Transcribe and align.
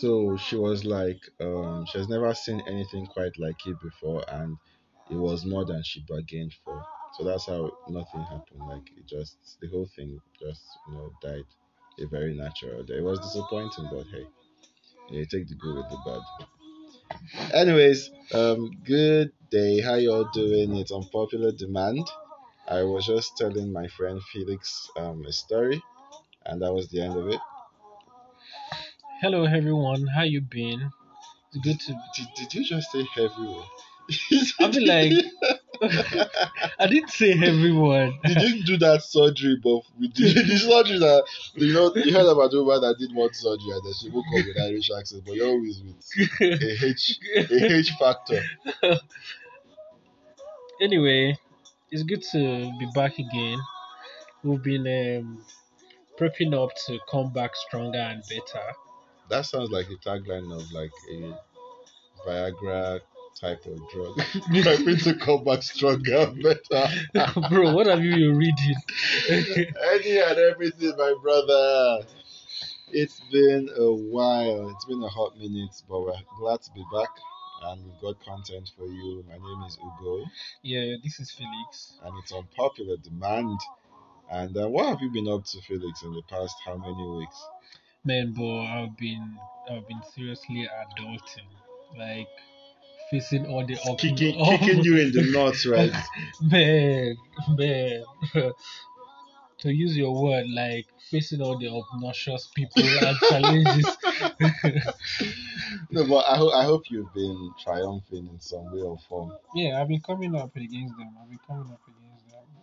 So 0.00 0.36
she 0.36 0.56
was 0.56 0.84
like, 0.84 1.20
um, 1.40 1.84
she 1.86 1.98
has 1.98 2.08
never 2.08 2.32
seen 2.34 2.60
anything 2.66 3.06
quite 3.06 3.38
like 3.38 3.66
it 3.66 3.76
before, 3.82 4.24
and 4.28 4.56
it 5.10 5.16
was 5.16 5.44
more 5.44 5.64
than 5.64 5.82
she 5.82 6.00
bargained 6.08 6.54
for. 6.64 6.82
So 7.16 7.24
that's 7.24 7.46
how 7.46 7.70
nothing 7.88 8.22
happened. 8.22 8.66
Like 8.66 8.90
it 8.96 9.06
just, 9.06 9.36
the 9.60 9.68
whole 9.68 9.88
thing 9.96 10.20
just, 10.40 10.62
you 10.88 10.94
know, 10.94 11.10
died 11.22 11.44
a 12.00 12.06
very 12.06 12.34
natural 12.36 12.82
day. 12.84 12.98
It 12.98 13.04
was 13.04 13.18
disappointing, 13.20 13.88
but 13.90 14.06
hey, 14.12 14.26
you 15.10 15.26
take 15.26 15.48
the 15.48 15.54
good 15.56 15.76
with 15.76 15.90
the 15.90 15.98
bad. 16.06 16.22
Anyways, 17.52 18.10
um, 18.32 18.70
good 18.84 19.32
day. 19.50 19.80
How 19.80 19.94
y'all 19.94 20.24
doing? 20.32 20.76
It's 20.76 20.92
unpopular 20.92 21.52
demand. 21.52 22.06
I 22.68 22.82
was 22.84 23.06
just 23.06 23.36
telling 23.36 23.72
my 23.72 23.86
friend 23.88 24.20
Felix 24.32 24.90
um, 24.96 25.24
a 25.26 25.32
story, 25.32 25.82
and 26.48 26.62
that 26.62 26.72
was 26.72 26.88
the 26.88 27.00
end 27.00 27.14
of 27.14 27.28
it. 27.28 27.40
Hello 29.20 29.44
everyone, 29.44 30.06
how 30.06 30.22
you 30.22 30.40
been? 30.40 30.90
It's 31.52 31.62
good 31.62 31.80
to. 31.80 31.92
Did, 32.16 32.26
did 32.36 32.54
you 32.54 32.64
just 32.64 32.90
say 32.90 33.06
everyone? 33.16 33.66
I 34.60 34.72
feel 34.72 34.86
like 34.86 35.12
I 36.78 36.86
didn't 36.86 37.10
say 37.10 37.32
everyone. 37.32 38.18
didn't 38.24 38.64
do 38.64 38.78
that 38.78 39.02
surgery, 39.02 39.58
but 39.62 39.82
we 40.00 40.08
did 40.08 40.46
the 40.46 40.56
surgery 40.56 40.98
that 40.98 41.24
you 41.54 41.74
know 41.74 41.92
you 41.94 42.12
heard 42.14 42.30
about 42.30 42.50
the 42.50 42.62
woman 42.62 42.80
that 42.80 42.96
did 42.98 43.12
more 43.12 43.32
surgery 43.32 43.70
and 43.70 43.84
then 43.84 43.92
she 44.00 44.08
woke 44.08 44.24
up 44.38 44.46
with 44.46 44.56
Irish 44.60 44.90
accent, 44.96 45.24
but 45.26 45.34
you're 45.34 45.48
always 45.48 45.82
with 45.82 46.40
a 46.40 46.86
H 46.86 47.18
a 47.36 47.76
H 47.76 47.92
factor. 47.98 48.42
anyway, 50.80 51.36
it's 51.90 52.02
good 52.04 52.22
to 52.32 52.72
be 52.78 52.88
back 52.94 53.18
again. 53.18 53.58
We've 54.42 54.62
been 54.62 54.86
um, 55.18 55.44
prepping 56.18 56.54
up 56.54 56.70
to 56.86 56.98
come 57.10 57.32
back 57.32 57.54
stronger 57.54 57.98
and 57.98 58.22
better. 58.28 58.64
That 59.30 59.46
sounds 59.46 59.70
like 59.70 59.86
a 59.90 60.08
tagline 60.08 60.54
of 60.54 60.70
like 60.72 60.90
a 61.12 61.38
Viagra 62.26 63.00
type 63.40 63.64
of 63.66 63.78
drug. 63.90 64.16
Prepping 64.18 65.02
to 65.04 65.14
come 65.14 65.44
back 65.44 65.62
stronger 65.62 66.16
and 66.16 66.42
better. 66.42 66.88
Bro, 67.50 67.74
what 67.74 67.86
have 67.86 68.02
you 68.02 68.14
been 68.14 68.36
reading? 68.36 68.74
Any 69.92 70.18
and 70.18 70.38
everything, 70.38 70.94
my 70.96 71.14
brother. 71.22 72.06
It's 72.90 73.20
been 73.30 73.68
a 73.76 73.92
while. 73.92 74.70
It's 74.70 74.84
been 74.86 75.02
a 75.02 75.08
hot 75.08 75.36
minute, 75.38 75.82
but 75.88 76.00
we're 76.00 76.12
glad 76.38 76.62
to 76.62 76.70
be 76.72 76.82
back. 76.92 77.10
And 77.64 77.84
we've 77.84 78.00
got 78.00 78.24
content 78.24 78.70
for 78.76 78.86
you. 78.86 79.24
My 79.28 79.34
name 79.34 79.62
is 79.66 79.76
Ugo. 79.78 80.24
yeah, 80.62 80.94
this 81.02 81.20
is 81.20 81.30
Felix. 81.30 81.98
and 82.04 82.14
it's 82.22 82.32
on 82.32 82.46
popular 82.56 82.96
demand. 82.96 83.58
And 84.30 84.56
uh, 84.56 84.68
what 84.68 84.86
have 84.88 85.00
you 85.00 85.10
been 85.10 85.28
up 85.28 85.44
to, 85.44 85.60
Felix, 85.62 86.02
in 86.02 86.12
the 86.12 86.22
past 86.22 86.56
how 86.64 86.76
many 86.76 87.08
weeks? 87.18 87.36
Man, 88.04 88.32
boy, 88.32 88.60
I've 88.60 88.96
been 88.96 89.38
I've 89.70 89.86
been 89.86 90.02
seriously 90.14 90.68
adulting, 90.80 91.48
like 91.98 92.28
facing 93.10 93.46
all 93.46 93.64
the 93.66 93.74
up 93.74 93.98
Kicking, 93.98 94.44
kicking 94.44 94.84
you 94.84 94.96
in 94.96 95.12
the 95.12 95.22
nuts, 95.32 95.66
right? 95.66 95.92
man, 96.42 97.16
man. 97.56 98.04
to 99.58 99.72
use 99.72 99.96
your 99.96 100.22
word, 100.22 100.46
like 100.54 100.86
facing 101.10 101.40
all 101.42 101.58
the 101.58 101.68
obnoxious 101.68 102.48
people 102.54 102.82
and 102.82 103.18
challenges. 103.28 103.96
no, 105.90 106.04
but 106.06 106.24
I, 106.28 106.36
ho- 106.36 106.52
I 106.52 106.64
hope 106.64 106.84
you've 106.90 107.12
been 107.12 107.52
triumphing 107.62 108.28
in 108.28 108.40
some 108.40 108.70
way 108.72 108.82
or 108.82 108.98
form. 109.08 109.32
yeah, 109.54 109.80
I've 109.80 109.88
been 109.88 110.00
coming 110.00 110.34
up 110.36 110.54
against 110.54 110.96
them. 110.96 111.10
I've 111.20 111.28
been 111.28 111.40
coming 111.46 111.72
up 111.72 111.80
against 111.86 111.86
them. 111.86 111.97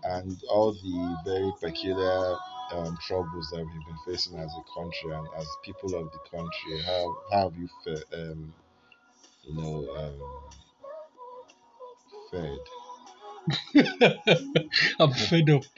And 0.06 0.38
all 0.50 0.72
the 0.74 1.18
very 1.26 1.52
peculiar 1.62 2.36
um, 2.74 2.98
troubles 3.08 3.50
that 3.52 3.60
we've 3.60 3.86
been 3.86 3.98
facing 4.06 4.38
as 4.38 4.52
a 4.52 4.64
country 4.80 5.12
and 5.12 5.28
as 5.38 5.48
people 5.64 5.96
of 5.96 6.12
the 6.12 6.20
country, 6.30 6.82
how, 6.86 7.18
how 7.32 7.50
have 7.50 7.58
you 7.58 7.68
fe- 7.84 8.04
um, 8.14 8.54
you 9.44 9.56
know, 9.56 9.88
um, 9.98 10.20
fared? 12.32 12.60
I'm 15.00 15.14
fed 15.14 15.50
up. 15.52 15.64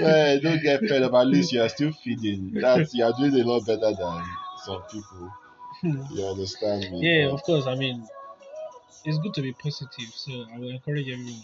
well, 0.00 0.40
don't 0.40 0.62
get 0.62 0.80
fed 0.88 1.02
up. 1.02 1.14
At 1.14 1.26
least 1.28 1.52
you 1.52 1.62
are 1.62 1.68
still 1.68 1.92
feeding. 1.92 2.52
That's 2.54 2.92
you 2.94 3.04
are 3.04 3.12
doing 3.16 3.34
a 3.34 3.44
lot 3.44 3.66
better 3.66 3.92
than 3.94 4.24
some 4.64 4.82
people. 4.90 5.30
You 5.82 6.26
understand 6.26 6.90
me? 6.90 7.00
yeah, 7.02 7.28
of 7.32 7.42
course. 7.42 7.66
I 7.66 7.76
mean, 7.76 8.06
it's 9.04 9.18
good 9.18 9.34
to 9.34 9.42
be 9.42 9.52
positive, 9.52 10.10
so 10.14 10.32
I 10.52 10.58
will 10.58 10.70
encourage 10.70 11.08
everyone. 11.08 11.42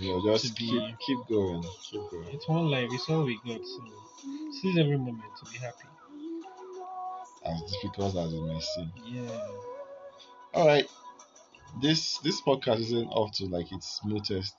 Know, 0.00 0.22
just 0.24 0.46
to 0.46 0.52
be- 0.54 0.68
keep 0.68 0.98
keep 1.06 1.18
going, 1.28 1.62
keep 1.90 2.02
going. 2.10 2.28
It's 2.32 2.48
one 2.48 2.70
life. 2.70 2.88
It's 2.92 3.08
all 3.08 3.24
we 3.24 3.38
got. 3.46 3.60
So 3.64 3.82
seize 4.52 4.78
every 4.78 4.98
moment 4.98 5.24
to 5.38 5.50
be 5.50 5.58
happy. 5.58 5.88
As 7.44 7.62
difficult 7.72 8.16
as 8.16 8.32
it 8.32 8.42
may 8.42 8.60
seem. 8.60 8.92
Yeah. 9.04 9.40
All 10.54 10.66
right, 10.66 10.86
this 11.80 12.18
this 12.18 12.40
podcast 12.42 12.80
isn't 12.80 13.08
off 13.08 13.32
to 13.36 13.46
like 13.46 13.72
its 13.72 14.00
smoothest 14.00 14.54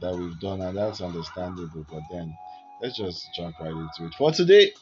that 0.00 0.14
we've 0.16 0.38
done, 0.40 0.60
and 0.60 0.76
that's 0.76 1.00
understandable. 1.00 1.86
But 1.90 2.02
then, 2.10 2.36
let's 2.80 2.96
just 2.96 3.32
jump 3.34 3.58
right 3.60 3.70
into 3.70 4.06
it. 4.06 4.14
For 4.14 4.32
today, 4.32 4.72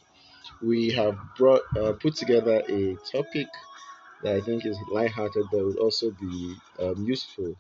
we 0.63 0.91
have 0.93 1.17
brought 1.37 1.63
uh, 1.77 1.93
put 1.93 2.17
together 2.17 2.63
a 2.69 2.97
topic 3.13 3.49
that 4.23 4.37
I 4.37 4.41
think 4.41 4.67
is 4.67 4.79
lighthearted, 4.91 5.47
but 5.51 5.65
would 5.65 5.79
also 5.79 6.11
be 6.13 6.57
um, 6.81 7.05
useful. 7.05 7.57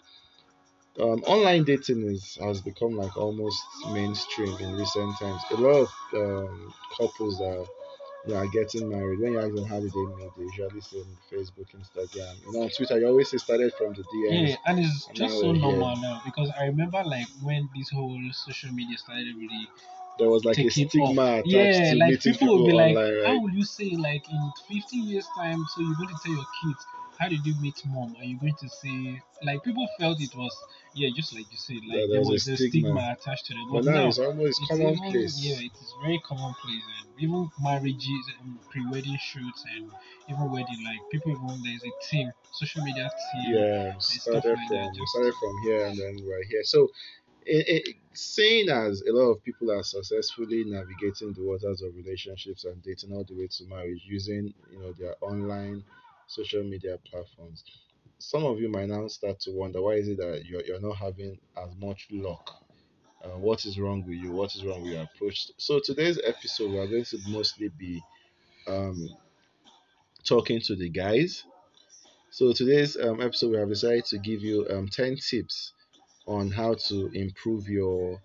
Um, 0.98 1.20
online 1.24 1.64
dating 1.64 2.02
is 2.10 2.36
has 2.40 2.60
become 2.62 2.96
like 2.96 3.16
almost 3.18 3.62
mainstream 3.92 4.56
in 4.58 4.76
recent 4.76 5.18
times. 5.18 5.42
A 5.50 5.56
lot 5.56 5.82
of 5.84 5.90
um, 6.14 6.72
couples 6.96 7.38
are 7.40 7.64
you 8.26 8.34
know, 8.34 8.36
are 8.36 8.48
getting 8.48 8.88
married. 8.88 9.20
When 9.20 9.32
you 9.32 9.40
ask 9.40 9.54
them 9.54 9.66
how 9.66 9.80
did 9.80 9.92
they 9.92 10.06
meet, 10.16 10.32
they 10.36 10.44
usually 10.44 10.80
say 10.80 10.98
on 11.00 11.18
Facebook, 11.30 11.68
Instagram. 11.74 12.34
You 12.46 12.52
know, 12.52 12.62
on 12.62 12.70
Twitter, 12.70 12.98
you 12.98 13.06
always 13.08 13.30
say 13.30 13.38
started 13.38 13.74
from 13.74 13.92
the 13.94 14.04
DMs. 14.04 14.50
Yeah, 14.50 14.56
and 14.66 14.80
it's 14.80 15.06
And 15.08 15.16
just 15.18 15.38
so 15.40 15.48
we're 15.48 15.54
here. 15.54 15.62
normal 15.62 15.96
now 15.96 16.22
because 16.24 16.50
I 16.58 16.64
remember 16.66 17.02
like 17.04 17.28
when 17.42 17.68
this 17.76 17.90
whole 17.90 18.20
social 18.32 18.72
media 18.72 18.96
started 18.98 19.36
really 19.36 19.68
There 20.18 20.30
was 20.30 20.44
like 20.44 20.58
a 20.58 20.70
stigma 20.70 21.22
off. 21.22 21.44
attached 21.46 21.50
Yeah, 21.50 21.90
to 21.90 21.96
like 21.96 22.08
meeting 22.08 22.32
people 22.32 22.38
people 22.38 22.58
will 22.58 22.64
be 22.64 22.72
like, 22.72 22.96
online, 22.96 23.14
how 23.24 23.32
right? 23.32 23.40
will 23.40 23.50
you 23.50 23.64
say 23.64 23.90
like 23.96 24.28
in 24.30 24.52
15 24.68 25.08
years 25.08 25.26
time? 25.36 25.64
So 25.74 25.80
you're 25.82 25.96
going 25.96 26.08
to 26.08 26.18
tell 26.22 26.32
your 26.32 26.46
kids 26.62 26.86
how 27.18 27.28
did 27.28 27.46
you 27.46 27.54
meet 27.60 27.80
mom? 27.86 28.14
Are 28.18 28.24
you 28.24 28.38
going 28.38 28.56
to 28.60 28.68
say 28.68 29.20
like 29.42 29.62
people 29.62 29.86
felt 29.98 30.20
it 30.20 30.34
was 30.36 30.54
yeah, 30.94 31.10
just 31.14 31.34
like 31.34 31.44
you 31.52 31.58
said, 31.58 31.76
like 31.88 32.00
Yeah, 32.00 32.06
there 32.08 32.20
was 32.24 32.48
a 32.48 32.56
stigma. 32.56 32.88
stigma 32.88 33.16
attached 33.18 33.46
to 33.46 33.52
it. 33.54 33.66
But 33.70 33.84
But, 33.84 33.92
now 33.92 33.92
now 33.92 34.08
it's 34.08 34.18
almost 34.18 34.60
it's 34.62 34.70
commonplace. 34.70 35.36
Even, 35.44 35.52
yeah, 35.60 35.66
it 35.68 35.72
is 35.76 35.92
very 36.02 36.18
commonplace, 36.24 36.84
and 37.00 37.08
even 37.20 37.50
marriages 37.60 38.24
and 38.40 38.58
pre-wedding 38.70 39.18
shoots 39.20 39.64
and 39.76 39.90
even 40.28 40.50
wedding, 40.50 40.80
like 40.84 41.00
people 41.12 41.32
even 41.32 41.60
there's 41.62 41.84
a 41.84 41.92
team, 42.08 42.32
social 42.52 42.82
media 42.82 43.10
team. 43.32 43.54
yeah, 43.54 43.92
stuff 43.98 44.20
started 44.20 44.56
like 44.56 44.68
from 44.68 44.76
that, 44.96 45.06
started 45.06 45.34
from 45.34 45.54
here 45.64 45.86
and 45.86 45.98
then 45.98 46.16
we're 46.26 46.44
here. 46.44 46.64
So, 46.64 46.88
seeing 48.12 48.68
as 48.68 49.02
a 49.02 49.12
lot 49.12 49.30
of 49.30 49.44
people 49.44 49.70
are 49.70 49.82
successfully 49.82 50.64
navigating 50.64 51.32
the 51.34 51.42
waters 51.42 51.82
of 51.82 51.94
relationships 51.94 52.64
and 52.64 52.82
dating 52.82 53.12
all 53.12 53.24
the 53.24 53.34
way 53.34 53.46
to 53.46 53.64
marriage 53.66 54.02
using 54.06 54.52
you 54.70 54.78
know 54.80 54.92
their 54.98 55.14
online 55.20 55.84
social 56.26 56.62
media 56.64 56.98
platforms, 57.10 57.64
some 58.18 58.44
of 58.44 58.58
you 58.58 58.68
might 58.68 58.88
now 58.88 59.06
start 59.06 59.38
to 59.40 59.50
wonder 59.52 59.80
why 59.80 59.92
is 59.92 60.08
it 60.08 60.16
that 60.18 60.44
you're, 60.44 60.64
you're 60.64 60.80
not 60.80 60.96
having 60.96 61.38
as 61.56 61.74
much 61.76 62.08
luck. 62.10 62.50
Uh, 63.22 63.38
what 63.38 63.64
is 63.64 63.78
wrong 63.78 64.04
with 64.06 64.16
you? 64.16 64.32
What 64.32 64.54
is 64.54 64.64
wrong 64.64 64.82
with 64.82 64.92
your 64.92 65.02
approach? 65.02 65.50
So 65.58 65.80
today's 65.82 66.18
episode, 66.24 66.70
we 66.70 66.78
are 66.78 66.86
going 66.86 67.04
to 67.04 67.18
mostly 67.28 67.68
be 67.68 68.02
um, 68.66 69.08
talking 70.24 70.60
to 70.62 70.76
the 70.76 70.88
guys. 70.88 71.44
So 72.30 72.52
today's 72.52 72.96
um, 72.96 73.20
episode, 73.20 73.52
we 73.52 73.58
have 73.58 73.68
decided 73.68 74.04
to 74.06 74.18
give 74.18 74.42
you 74.42 74.66
um, 74.70 74.88
10 74.88 75.16
tips 75.16 75.72
on 76.26 76.50
how 76.50 76.74
to 76.74 77.10
improve 77.14 77.68
your 77.68 78.22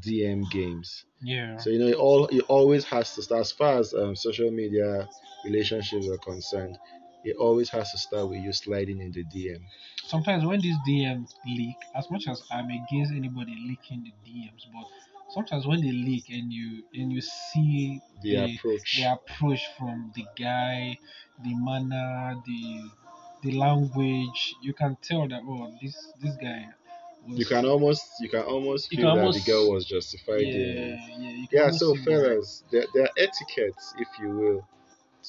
DM 0.00 0.44
games. 0.44 1.04
Yeah. 1.22 1.58
So 1.58 1.70
you 1.70 1.78
know, 1.78 1.86
it 1.88 1.96
all 1.96 2.26
it 2.28 2.42
always 2.48 2.84
has 2.86 3.14
to 3.14 3.22
start 3.22 3.42
as 3.42 3.52
far 3.52 3.78
as 3.78 3.94
um, 3.94 4.16
social 4.16 4.50
media 4.50 5.08
relationships 5.44 6.08
are 6.08 6.18
concerned. 6.18 6.78
It 7.24 7.36
always 7.36 7.70
has 7.70 7.90
to 7.92 7.98
start 7.98 8.28
with 8.28 8.40
you 8.40 8.52
sliding 8.52 9.00
in 9.00 9.12
the 9.12 9.24
DM. 9.24 9.62
sometimes 10.06 10.44
when 10.44 10.60
these 10.60 10.76
DMs 10.86 11.34
leak, 11.44 11.76
as 11.94 12.10
much 12.10 12.28
as 12.28 12.42
I'm 12.50 12.70
against 12.70 13.12
anybody 13.12 13.54
leaking 13.68 14.04
the 14.04 14.12
DMs, 14.24 14.64
but 14.72 14.86
sometimes 15.28 15.66
when 15.66 15.80
they 15.80 15.92
leak 15.92 16.28
and 16.30 16.52
you 16.52 16.84
and 16.92 17.12
you 17.12 17.20
see 17.20 18.00
The 18.22 18.34
the, 18.34 18.58
approach. 18.58 18.90
the 18.94 19.02
approach 19.12 19.62
from 19.78 20.12
the 20.14 20.24
guy, 20.36 20.98
the 21.42 21.54
manner, 21.54 22.40
the 22.46 22.90
the 23.42 23.52
language, 23.52 24.54
you 24.62 24.72
can 24.72 24.96
tell 25.02 25.28
that 25.28 25.42
oh 25.44 25.76
this 25.80 25.96
this 26.20 26.36
guy 26.36 26.68
You 27.26 27.44
can 27.46 27.64
almost 27.64 28.02
you 28.20 28.28
can 28.28 28.42
almost 28.42 28.90
You 28.92 28.98
feel 28.98 29.08
can 29.08 29.16
that 29.16 29.20
almost- 29.22 29.44
the 29.46 29.50
girl 29.52 29.70
was 29.72 29.84
justified 29.86 30.40
yeah, 30.42 30.46
in 30.46 30.98
yeah, 31.18 31.46
Yeah, 31.66 31.70
so 31.70 31.94
fellas, 31.96 32.64
there, 32.70 32.84
there 32.94 33.04
are 33.04 33.10
etiquettes, 33.16 33.94
if 33.98 34.08
you 34.20 34.28
will, 34.30 34.68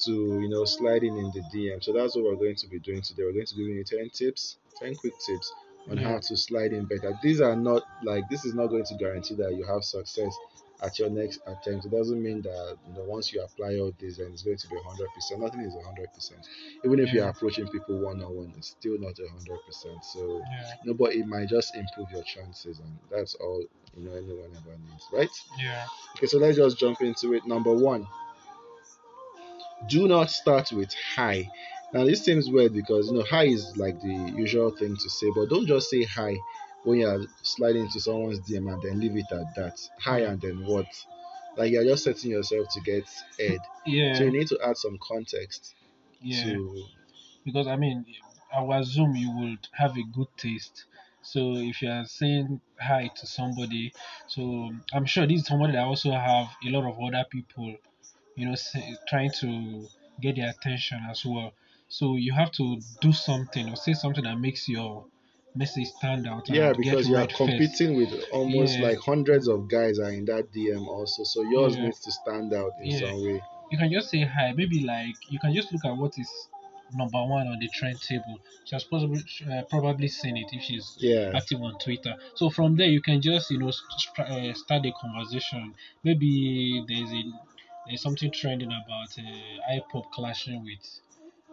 to 0.04 0.12
you 0.40 0.48
know 0.48 0.64
sliding 0.64 1.16
in 1.16 1.32
the 1.32 1.42
DM. 1.54 1.82
So 1.82 1.92
that's 1.92 2.14
what 2.16 2.24
we're 2.24 2.36
going 2.36 2.56
to 2.56 2.68
be 2.68 2.78
doing 2.80 3.00
today. 3.02 3.22
We're 3.24 3.32
going 3.32 3.46
to 3.46 3.54
be 3.56 3.62
giving 3.62 3.76
you 3.76 3.84
ten 3.84 4.10
tips, 4.10 4.56
ten 4.80 4.94
quick 4.94 5.14
tips 5.26 5.52
on 5.90 5.98
Yeah. 5.98 6.08
how 6.12 6.18
to 6.18 6.36
slide 6.36 6.72
in 6.72 6.84
better. 6.84 7.18
These 7.22 7.40
are 7.40 7.56
not 7.56 7.82
like 8.02 8.28
this 8.28 8.44
is 8.44 8.54
not 8.54 8.66
going 8.68 8.84
to 8.84 8.94
guarantee 8.96 9.34
that 9.36 9.54
you 9.56 9.64
have 9.64 9.82
success 9.84 10.34
at 10.82 10.98
your 10.98 11.10
next 11.10 11.40
attempt. 11.46 11.86
It 11.86 11.90
doesn't 11.90 12.22
mean 12.22 12.42
that 12.42 12.76
you 12.86 12.94
know 12.94 13.04
once 13.04 13.32
you 13.32 13.42
apply 13.42 13.76
all 13.78 13.92
this 13.98 14.18
and 14.18 14.32
it's 14.32 14.42
going 14.42 14.56
to 14.58 14.68
be 14.68 14.76
hundred 14.86 15.08
percent. 15.14 15.40
Nothing 15.40 15.60
is 15.62 15.74
hundred 15.84 16.12
percent. 16.12 16.40
Even 16.84 16.98
if 17.00 17.12
you're 17.12 17.28
approaching 17.28 17.66
people 17.68 17.98
one 18.00 18.22
on 18.22 18.34
one, 18.34 18.52
it's 18.56 18.68
still 18.78 18.96
not 18.98 19.14
hundred 19.18 19.58
percent. 19.66 20.04
So 20.04 20.20
Yeah. 20.50 20.70
no, 20.84 20.94
but 20.94 21.14
it 21.14 21.26
might 21.26 21.48
just 21.48 21.74
improve 21.74 22.10
your 22.10 22.22
chances, 22.24 22.78
and 22.80 22.98
that's 23.10 23.34
all 23.36 23.64
you 23.96 24.02
know 24.04 24.14
anyone 24.14 24.50
ever 24.56 24.76
needs, 24.78 25.04
right? 25.12 25.30
Yeah. 25.58 25.86
Okay, 26.16 26.26
so 26.26 26.38
let's 26.38 26.56
just 26.56 26.78
jump 26.78 27.00
into 27.00 27.34
it. 27.34 27.46
Number 27.46 27.72
one, 27.74 28.06
do 29.88 30.08
not 30.08 30.30
start 30.30 30.72
with 30.72 30.92
hi. 31.14 31.48
Now 31.92 32.04
this 32.04 32.24
seems 32.24 32.50
weird 32.50 32.74
because 32.74 33.06
you 33.08 33.14
know 33.14 33.24
hi 33.24 33.44
is 33.44 33.72
like 33.76 33.98
the 34.00 34.32
usual 34.36 34.70
thing 34.70 34.94
to 34.96 35.10
say, 35.10 35.30
but 35.34 35.48
don't 35.48 35.66
just 35.66 35.88
say 35.88 36.04
hi 36.04 36.36
when 36.86 37.00
you're 37.00 37.26
sliding 37.42 37.82
into 37.82 37.98
someone's 37.98 38.38
DM 38.40 38.72
and 38.72 38.80
then 38.80 39.00
leave 39.00 39.16
it 39.16 39.26
at 39.32 39.54
that. 39.56 39.80
Hi 39.98 40.20
and 40.20 40.40
then 40.40 40.64
what? 40.64 40.86
Like 41.56 41.72
you're 41.72 41.84
just 41.84 42.04
setting 42.04 42.30
yourself 42.30 42.68
to 42.74 42.80
get 42.80 43.04
head. 43.40 43.58
Yeah. 43.84 44.14
So 44.14 44.24
you 44.24 44.30
need 44.30 44.46
to 44.48 44.58
add 44.64 44.76
some 44.76 44.96
context 45.02 45.74
yeah. 46.22 46.44
to 46.44 46.84
because 47.44 47.66
I 47.66 47.74
mean, 47.74 48.06
I 48.54 48.62
would 48.62 48.82
assume 48.82 49.16
you 49.16 49.32
would 49.36 49.66
have 49.72 49.96
a 49.96 50.02
good 50.14 50.28
taste. 50.36 50.84
So 51.22 51.56
if 51.56 51.82
you 51.82 51.90
are 51.90 52.04
saying 52.04 52.60
hi 52.80 53.10
to 53.16 53.26
somebody, 53.26 53.92
so 54.28 54.70
I'm 54.92 55.06
sure 55.06 55.26
this 55.26 55.40
is 55.40 55.46
somebody 55.48 55.72
that 55.72 55.82
also 55.82 56.12
have 56.12 56.46
a 56.64 56.70
lot 56.70 56.88
of 56.88 57.00
other 57.00 57.24
people, 57.28 57.74
you 58.36 58.46
know, 58.46 58.54
say, 58.54 58.96
trying 59.08 59.32
to 59.40 59.86
get 60.20 60.36
their 60.36 60.50
attention 60.50 61.00
as 61.10 61.24
well. 61.26 61.52
So 61.88 62.14
you 62.14 62.32
have 62.32 62.52
to 62.52 62.80
do 63.00 63.12
something 63.12 63.68
or 63.70 63.74
say 63.74 63.94
something 63.94 64.22
that 64.22 64.38
makes 64.38 64.68
your 64.68 65.06
message 65.56 65.88
stand 65.88 66.26
out. 66.26 66.48
yeah, 66.48 66.72
because 66.76 67.08
you 67.08 67.14
are 67.16 67.20
read 67.20 67.32
first. 67.32 67.36
competing 67.38 67.96
with 67.96 68.12
almost 68.32 68.78
Yeah. 68.78 68.86
like 68.88 68.98
hundreds 68.98 69.48
of 69.48 69.68
guys 69.68 69.98
are 69.98 70.10
in 70.10 70.24
that 70.26 70.52
DM 70.52 70.86
also. 70.86 71.24
So 71.24 71.42
yours 71.42 71.76
Yeah. 71.76 71.84
needs 71.84 72.00
to 72.00 72.12
stand 72.12 72.52
out 72.52 72.72
in 72.82 72.90
Yeah. 72.92 72.98
some 73.00 73.24
way. 73.24 73.40
you 73.70 73.76
can 73.78 73.90
just 73.90 74.10
say 74.10 74.20
hi. 74.20 74.52
Maybe 74.52 74.84
like 74.84 75.16
you 75.28 75.38
can 75.40 75.52
just 75.52 75.72
look 75.72 75.84
at 75.84 75.96
what 75.96 76.12
is 76.18 76.30
number 76.94 77.18
one 77.24 77.48
on 77.48 77.58
the 77.58 77.68
trend 77.68 78.00
table. 78.00 78.38
She 78.64 78.76
has 78.76 78.84
possibly 78.84 79.20
uh, 79.50 79.62
probably 79.68 80.06
seen 80.06 80.36
it 80.36 80.46
if 80.52 80.62
she's 80.62 80.96
Yeah. 81.00 81.32
active 81.34 81.60
on 81.60 81.76
Twitter. 81.80 82.14
So 82.36 82.48
from 82.48 82.76
there 82.76 82.86
you 82.86 83.00
can 83.02 83.20
just 83.20 83.50
you 83.50 83.58
know 83.58 83.72
st- 83.72 84.20
uh, 84.30 84.54
start 84.54 84.86
a 84.86 84.92
conversation. 84.92 85.74
Maybe 86.04 86.84
there's 86.88 87.10
a 87.10 87.22
there's 87.88 88.02
something 88.02 88.30
trending 88.30 88.68
about 88.70 89.08
uh, 89.18 89.72
IPOB 89.74 90.04
clashing 90.12 90.62
with 90.64 90.84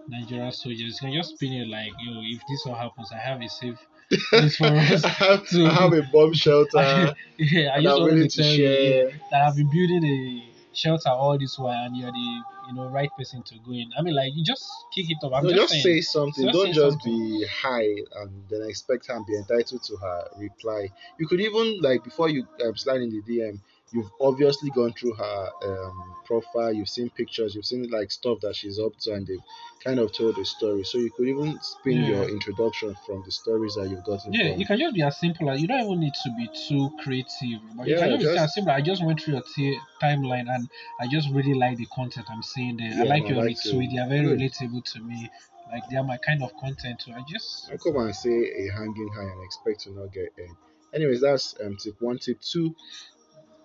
Nigerian 0.08 0.52
soldiers. 0.52 1.00
You 1.02 1.10
can 1.10 1.18
just 1.18 1.36
spin 1.36 1.54
it 1.54 1.68
like 1.68 1.92
yo, 2.04 2.22
if 2.24 2.42
this 2.48 2.66
all 2.66 2.76
happens, 2.76 3.12
I 3.12 3.18
have 3.18 3.42
a 3.42 3.48
safe 3.50 3.80
place 4.30 4.58
for 4.58 4.66
us. 4.66 5.04
I 5.04 5.10
have, 5.10 5.48
to- 5.48 5.66
I 5.66 5.74
have 5.74 5.94
a 5.94 6.04
bomb 6.12 6.34
shelter. 6.34 7.16
yeah, 7.38 7.72
I 7.76 7.82
just 7.82 8.02
willing 8.02 8.28
to, 8.30 8.38
tell 8.38 8.46
share. 8.56 8.82
You 8.82 9.12
that 9.32 9.42
I've 9.48 9.56
been 9.56 9.70
building 9.70 10.04
a 10.06 10.76
shelter 10.76 11.10
all 11.10 11.38
this 11.38 11.58
while, 11.58 11.86
and 11.86 11.96
you're 11.96 12.12
the 12.12 12.42
you 12.70 12.74
know 12.76 12.88
right 12.88 13.10
person 13.18 13.44
to 13.44 13.56
go 13.66 13.72
in. 13.74 13.90
I 13.98 14.02
mean, 14.02 14.16
like 14.16 14.32
you 14.36 14.44
just 14.44 14.66
kick 14.94 15.10
it 15.10 15.18
up. 15.24 15.34
I'm 15.34 15.44
No, 15.44 15.50
just, 15.52 15.72
just 15.74 15.84
say 15.84 16.02
something. 16.02 16.46
Just 16.46 16.54
Don't 16.58 16.68
say 16.68 16.74
just 16.74 17.02
something. 17.02 17.14
be 17.40 17.46
high 17.48 17.96
and 18.22 18.32
then 18.50 18.62
expect 18.68 19.08
her 19.08 19.16
and 19.16 19.26
be 19.26 19.36
entitled 19.36 19.84
to 19.84 19.96
her 19.98 20.28
reply. 20.38 20.90
You 21.20 21.28
could 21.28 21.42
even 21.42 21.80
like 21.82 22.04
before 22.04 22.30
you 22.30 22.46
um, 22.66 22.76
slide 22.76 23.02
in 23.02 23.10
the 23.10 23.22
DM, 23.22 23.60
you've 23.94 24.10
obviously 24.20 24.70
gone 24.72 24.94
through 24.94 25.14
her 25.14 25.50
um, 25.64 26.16
profile. 26.26 26.74
You've 26.74 26.90
seen 26.90 27.10
pictures. 27.12 27.56
You've 27.56 27.66
seen 27.66 27.90
like 27.90 28.12
stuff 28.12 28.40
that 28.42 28.56
she's 28.56 28.80
up 28.80 28.92
to, 29.02 29.14
and 29.14 29.28
they've 29.28 29.38
kind 29.84 30.00
of 30.00 30.12
told 30.12 30.38
a 30.38 30.46
story. 30.46 30.84
So 30.84 30.98
you 30.98 31.12
could 31.12 31.28
even 31.28 31.58
spin 31.62 32.02
Yeah. 32.02 32.08
your 32.08 32.30
introduction 32.30 32.96
from 33.06 33.24
the 33.26 33.32
stories 33.32 33.76
that 33.76 33.90
you've 33.90 34.04
gotten. 34.04 34.34
Yeah, 34.34 34.52
from. 34.52 34.60
you 34.60 34.66
can 34.66 34.80
just 34.80 34.96
be 34.96 35.02
as 35.04 35.20
simple 35.20 35.50
as 35.50 35.62
you 35.62 35.68
don't 35.68 35.82
even 35.86 36.00
need 36.00 36.14
to 36.24 36.30
be 36.36 36.50
too 36.68 36.90
creative. 37.04 37.60
But 37.78 37.88
you 37.88 37.96
Yeah, 37.96 38.08
can 38.08 38.20
just, 38.20 38.34
be 38.34 38.38
as 38.40 38.54
simple. 38.54 38.74
I 38.74 38.82
just 38.82 39.06
went 39.06 39.22
through 39.22 39.36
your 39.36 39.44
t- 39.56 39.80
timeline 40.02 40.50
and 40.50 40.68
I 41.00 41.08
just 41.08 41.30
really 41.32 41.54
like 41.54 41.78
the 41.78 41.86
content 41.88 42.28
I'm 42.30 42.44
seeing 42.44 42.78
there. 42.78 42.92
Yeah, 42.94 43.02
I 43.04 43.06
like 43.06 43.24
I 43.26 43.28
your 43.28 43.38
like 43.44 43.56
retweet. 43.58 43.92
They 43.94 44.00
are 44.00 44.10
very 44.10 44.26
Good. 44.28 44.40
relatable 44.40 44.84
to 44.94 45.00
me. 45.02 45.30
Like 45.72 45.84
they 45.90 45.98
are 45.98 46.04
my 46.04 46.18
kind 46.18 46.44
of 46.44 46.56
content 46.58 47.00
too. 47.06 47.14
I 47.14 47.24
just 47.28 47.68
Don't 47.70 47.82
come 47.82 47.98
and 48.06 48.16
say 48.16 48.30
a 48.32 48.72
hanging 48.76 49.10
high 49.16 49.24
and 49.24 49.44
expect 49.44 49.82
to 49.82 49.92
not 49.92 50.12
get 50.14 50.30
in. 50.38 50.56
Anyways, 50.94 51.22
that's 51.22 51.56
um, 51.64 51.76
tip 51.78 51.96
one. 52.00 52.20
Tip 52.20 52.40
two, 52.42 52.76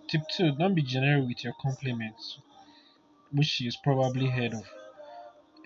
tip 0.08 0.22
two. 0.34 0.52
Don't 0.52 0.74
be 0.74 0.82
generic 0.82 1.26
with 1.28 1.44
your 1.44 1.54
compliments, 1.60 2.38
which 3.32 3.46
she's 3.46 3.76
probably 3.76 4.26
heard 4.26 4.54
of. 4.54 4.64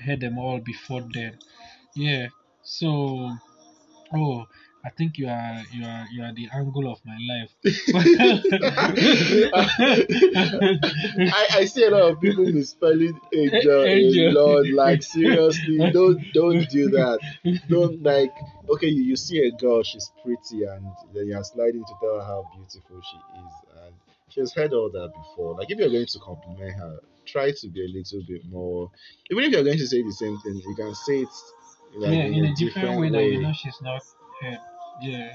Heard 0.05 0.21
them 0.21 0.39
all 0.39 0.59
before 0.59 1.03
then. 1.13 1.39
Yeah. 1.95 2.29
So, 2.63 3.31
oh, 4.15 4.47
I 4.85 4.91
think 4.91 5.17
you 5.17 5.29
are 5.29 5.63
you 5.73 5.85
are 5.85 6.07
you 6.13 6.23
are 6.25 6.33
the 6.35 6.49
angle 6.53 6.91
of 6.91 6.99
my 7.05 7.17
life. 7.31 7.51
I, 11.33 11.47
I 11.61 11.65
see 11.67 11.85
a 11.85 11.91
lot 11.91 12.11
of 12.11 12.21
people 12.21 12.45
misspelling 12.45 13.19
angel, 13.33 13.85
Angel. 13.85 14.33
Lord. 14.33 14.69
Like 14.71 15.03
seriously, 15.05 15.79
don't 15.93 16.21
don't 16.33 16.69
do 16.69 16.89
that. 16.91 17.21
Don't 17.69 18.03
like 18.03 18.33
okay, 18.71 18.89
you, 18.89 19.03
you 19.03 19.17
see 19.17 19.47
a 19.47 19.51
girl, 19.53 19.83
she's 19.83 20.11
pretty, 20.25 20.65
and 20.65 20.87
then 21.15 21.27
you're 21.29 21.45
sliding 21.45 21.85
to 21.85 21.95
tell 22.01 22.19
her 22.19 22.25
how 22.25 22.45
beautiful 22.57 23.01
she 23.03 23.17
is, 23.17 23.53
she 24.33 24.41
has 24.41 24.53
heard 24.53 24.73
all 24.73 24.91
that 24.91 25.13
before. 25.15 25.57
Like 25.59 25.71
if 25.71 25.79
you're 25.79 25.91
going 25.91 26.07
to 26.07 26.19
compliment 26.19 26.73
her, 26.79 26.99
try 27.27 27.53
to 27.53 27.69
be 27.69 27.85
a 27.85 27.89
little 27.89 28.23
bit 28.27 28.43
more. 28.51 28.91
Even 29.31 29.45
if 29.45 29.53
you're 29.53 29.65
going 29.65 29.79
to 29.79 29.87
say 29.87 30.03
the 30.03 30.13
same 30.13 30.39
thing, 30.41 30.55
you 30.55 30.75
can 30.75 30.95
say 30.95 31.21
it 31.21 31.29
like, 31.97 32.13
yeah, 32.13 32.25
in, 32.25 32.35
in 32.35 32.45
a 32.47 32.55
different 32.55 32.99
way 32.99 33.11
that 33.11 33.25
you 33.25 33.41
know 33.41 33.53
she's 33.53 33.81
not 33.83 34.03
heard. 34.41 34.59
Yeah. 35.01 35.35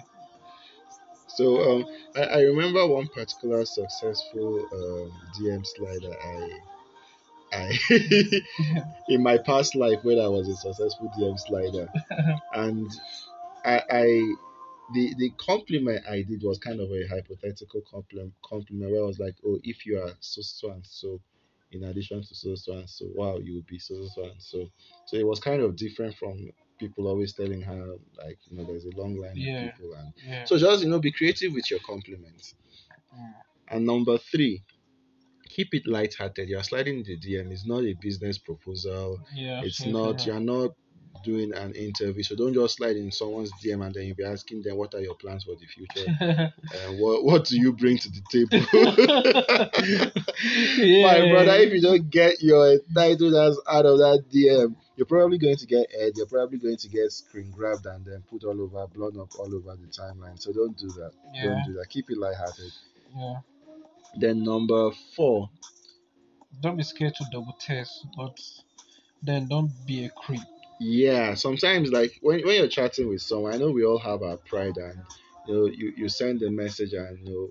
So 1.27 1.61
um, 1.61 1.85
I, 2.15 2.21
I 2.21 2.41
remember 2.41 2.87
one 2.87 3.07
particular 3.07 3.63
successful 3.65 4.67
um, 4.73 5.11
DM 5.39 5.65
slider 5.65 6.15
I 6.19 6.49
I 7.53 7.79
in 9.09 9.23
my 9.23 9.37
past 9.37 9.75
life 9.75 9.99
when 10.03 10.19
I 10.19 10.27
was 10.27 10.47
a 10.49 10.55
successful 10.55 11.11
DM 11.17 11.39
slider, 11.39 11.87
and 12.53 12.89
I, 13.63 13.81
I 13.89 14.35
the 14.93 15.13
the 15.17 15.31
compliment 15.37 16.05
I 16.09 16.21
did 16.23 16.41
was 16.43 16.57
kind 16.59 16.79
of 16.79 16.89
a 16.91 17.07
hypothetical 17.07 17.81
compliment 17.89 18.33
compliment 18.43 18.91
where 18.91 19.01
I 19.01 19.05
was 19.05 19.19
like, 19.19 19.35
oh, 19.45 19.59
if 19.63 19.85
you 19.85 19.99
are 19.99 20.11
so 20.19 20.41
so 20.41 20.71
and 20.71 20.85
so, 20.85 21.19
in 21.71 21.83
addition 21.83 22.21
to 22.21 22.35
so 22.35 22.55
so 22.55 22.73
and 22.73 22.89
so, 22.89 23.05
wow, 23.15 23.37
you 23.37 23.55
would 23.55 23.67
be 23.67 23.79
so 23.79 24.07
so 24.15 24.23
and 24.23 24.41
so. 24.41 24.69
So 25.07 25.17
it 25.17 25.25
was 25.27 25.39
kind 25.39 25.61
of 25.61 25.75
different 25.75 26.15
from 26.15 26.49
people 26.79 27.07
always 27.07 27.33
telling 27.33 27.61
her 27.61 27.95
like 28.17 28.37
you 28.49 28.57
know 28.57 28.63
there's 28.63 28.85
a 28.85 28.95
long 28.97 29.15
line 29.17 29.35
Yeah. 29.35 29.65
of 29.65 29.73
people 29.73 29.93
and 29.95 30.13
Yeah. 30.25 30.43
so 30.45 30.57
just 30.57 30.83
you 30.83 30.89
know, 30.89 30.99
be 30.99 31.11
creative 31.11 31.53
with 31.53 31.69
your 31.71 31.79
compliments. 31.81 32.55
Mm. 33.13 33.33
And 33.69 33.85
number 33.85 34.17
three, 34.17 34.63
keep 35.49 35.73
it 35.73 35.87
light-hearted. 35.87 36.47
You're 36.47 36.63
sliding 36.63 37.03
the 37.03 37.17
DM. 37.17 37.51
It's 37.51 37.65
not 37.65 37.83
a 37.83 37.93
business 37.93 38.37
proposal. 38.37 39.19
yeah. 39.35 39.61
It's 39.63 39.85
not. 39.97 40.25
You're 40.25 40.39
not 40.39 40.71
doing 41.23 41.53
an 41.53 41.73
interview. 41.73 42.23
So 42.23 42.35
don't 42.35 42.53
just 42.53 42.77
slide 42.77 42.95
in 42.95 43.11
someone's 43.11 43.51
DM 43.63 43.85
and 43.85 43.93
then 43.93 44.05
you'll 44.05 44.15
be 44.15 44.23
asking 44.25 44.61
them 44.63 44.77
what 44.77 44.93
are 44.95 45.01
your 45.01 45.15
plans 45.15 45.43
for 45.43 45.55
the 45.55 45.65
future 45.65 46.05
and 46.19 46.99
what 46.99 47.23
what 47.23 47.45
do 47.45 47.57
you 47.59 47.73
bring 47.73 47.97
to 47.97 48.09
the 48.09 48.21
table. 48.31 48.65
My 51.03 51.29
brother, 51.31 51.55
if 51.61 51.73
you 51.73 51.81
don't 51.81 52.09
get 52.09 52.41
your 52.41 52.73
entitled 52.73 53.35
ass 53.35 53.57
out 53.69 53.85
of 53.85 53.97
that 53.99 54.23
DM, 54.31 54.75
you're 54.95 55.05
probably 55.05 55.37
going 55.37 55.57
to 55.57 55.65
get 55.65 55.87
ed. 55.97 56.13
You're 56.15 56.25
probably 56.27 56.57
going 56.57 56.77
to 56.77 56.89
get 56.89 57.11
screen 57.11 57.51
grabbed 57.51 57.85
and 57.85 58.05
then 58.05 58.23
put 58.29 58.43
all 58.43 58.59
over, 58.61 58.87
blown 58.87 59.19
up 59.19 59.29
all 59.39 59.53
over 59.53 59.75
the 59.75 59.87
timeline. 59.87 60.39
So 60.39 60.51
don't 60.53 60.77
do 60.77 60.87
that. 60.89 61.11
yeah. 61.33 61.43
Don't 61.45 61.65
do 61.67 61.73
that. 61.73 61.89
Keep 61.89 62.09
it 62.11 62.17
lighthearted. 62.17 62.71
Yeah. 63.15 63.35
Then 64.19 64.43
number 64.43 64.91
four, 65.15 65.49
Don't 66.61 66.77
be 66.77 66.83
scared 66.83 67.13
to 67.15 67.25
double 67.31 67.55
test, 67.59 68.07
but 68.15 68.39
then 69.21 69.47
don't 69.47 69.71
be 69.85 70.05
a 70.05 70.09
creep. 70.09 70.41
Yeah. 70.79 71.33
Sometimes 71.33 71.91
like 71.91 72.17
when, 72.21 72.45
when 72.45 72.55
you're 72.55 72.67
chatting 72.67 73.09
with 73.09 73.21
someone, 73.21 73.53
I 73.53 73.57
know 73.57 73.71
we 73.71 73.85
all 73.85 73.99
have 73.99 74.21
our 74.21 74.37
pride 74.37 74.77
and 74.77 75.01
you 75.47 75.53
know 75.53 75.65
you, 75.65 75.93
you 75.95 76.09
send 76.09 76.41
a 76.43 76.51
message 76.51 76.93
and 76.93 77.19
you 77.27 77.33
know 77.33 77.49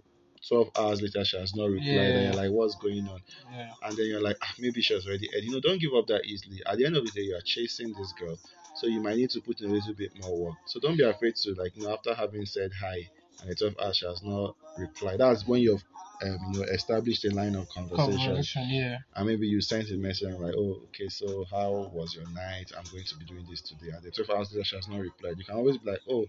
12 0.48 0.70
hours 0.78 1.02
later 1.02 1.24
she 1.24 1.36
has 1.38 1.56
not 1.56 1.70
replied 1.70 1.96
and 1.96 2.24
you're 2.24 2.42
like 2.42 2.50
what's 2.52 2.76
going 2.76 3.08
on 3.08 3.20
Yeah. 3.52 3.70
and 3.82 3.96
then 3.96 4.06
you're 4.06 4.20
like 4.22 4.36
ah, 4.42 4.52
maybe 4.58 4.80
she 4.80 4.94
has 4.94 5.06
already 5.06 5.28
ed. 5.36 5.42
you 5.42 5.50
know 5.50 5.60
don't 5.60 5.80
give 5.80 5.92
up 5.94 6.06
that 6.08 6.24
easily 6.24 6.60
at 6.66 6.76
the 6.76 6.84
end 6.86 6.96
of 6.96 7.04
the 7.04 7.10
day 7.10 7.22
you 7.22 7.34
are 7.34 7.40
chasing 7.44 7.92
this 7.94 8.12
girl 8.12 8.38
so 8.74 8.86
you 8.86 9.00
might 9.00 9.16
need 9.16 9.30
to 9.30 9.40
put 9.40 9.60
in 9.60 9.70
a 9.70 9.72
little 9.72 9.94
bit 9.94 10.12
more 10.20 10.38
work 10.38 10.54
so 10.66 10.78
don't 10.78 10.96
be 10.96 11.02
afraid 11.02 11.34
to 11.36 11.54
like 11.54 11.74
you 11.74 11.82
know 11.84 11.92
after 11.94 12.14
having 12.14 12.44
said 12.46 12.70
hi 12.80 13.08
and 13.40 13.50
the 13.50 13.54
12 13.54 13.74
hours 13.82 13.96
she 13.96 14.06
has 14.06 14.22
not 14.22 14.56
replied 14.78 15.18
that's 15.18 15.46
when 15.46 15.60
you've 15.60 15.82
um, 16.22 16.38
you 16.52 16.60
know 16.60 16.66
established 16.66 17.24
a 17.24 17.30
line 17.30 17.54
of 17.54 17.68
conversation 17.68 18.18
Conversation, 18.18 18.68
yeah. 18.70 18.98
and 19.14 19.26
maybe 19.26 19.46
you 19.46 19.60
sent 19.60 19.90
a 19.90 19.94
message 19.96 20.28
and 20.28 20.40
like, 20.40 20.54
oh, 20.56 20.80
okay, 20.88 21.08
so 21.08 21.44
how 21.50 21.90
was 21.92 22.14
your 22.14 22.28
night? 22.30 22.72
I'm 22.76 22.84
going 22.90 23.04
to 23.04 23.16
be 23.16 23.24
doing 23.24 23.46
this 23.48 23.60
today. 23.60 23.92
And 23.94 24.02
the 24.02 24.10
12 24.10 24.30
hours 24.30 24.52
later, 24.52 24.64
she 24.64 24.76
has 24.76 24.88
not 24.88 25.00
replied. 25.00 25.34
You 25.36 25.44
can 25.44 25.56
always 25.56 25.76
be 25.78 25.90
like, 25.90 26.00
oh, 26.08 26.24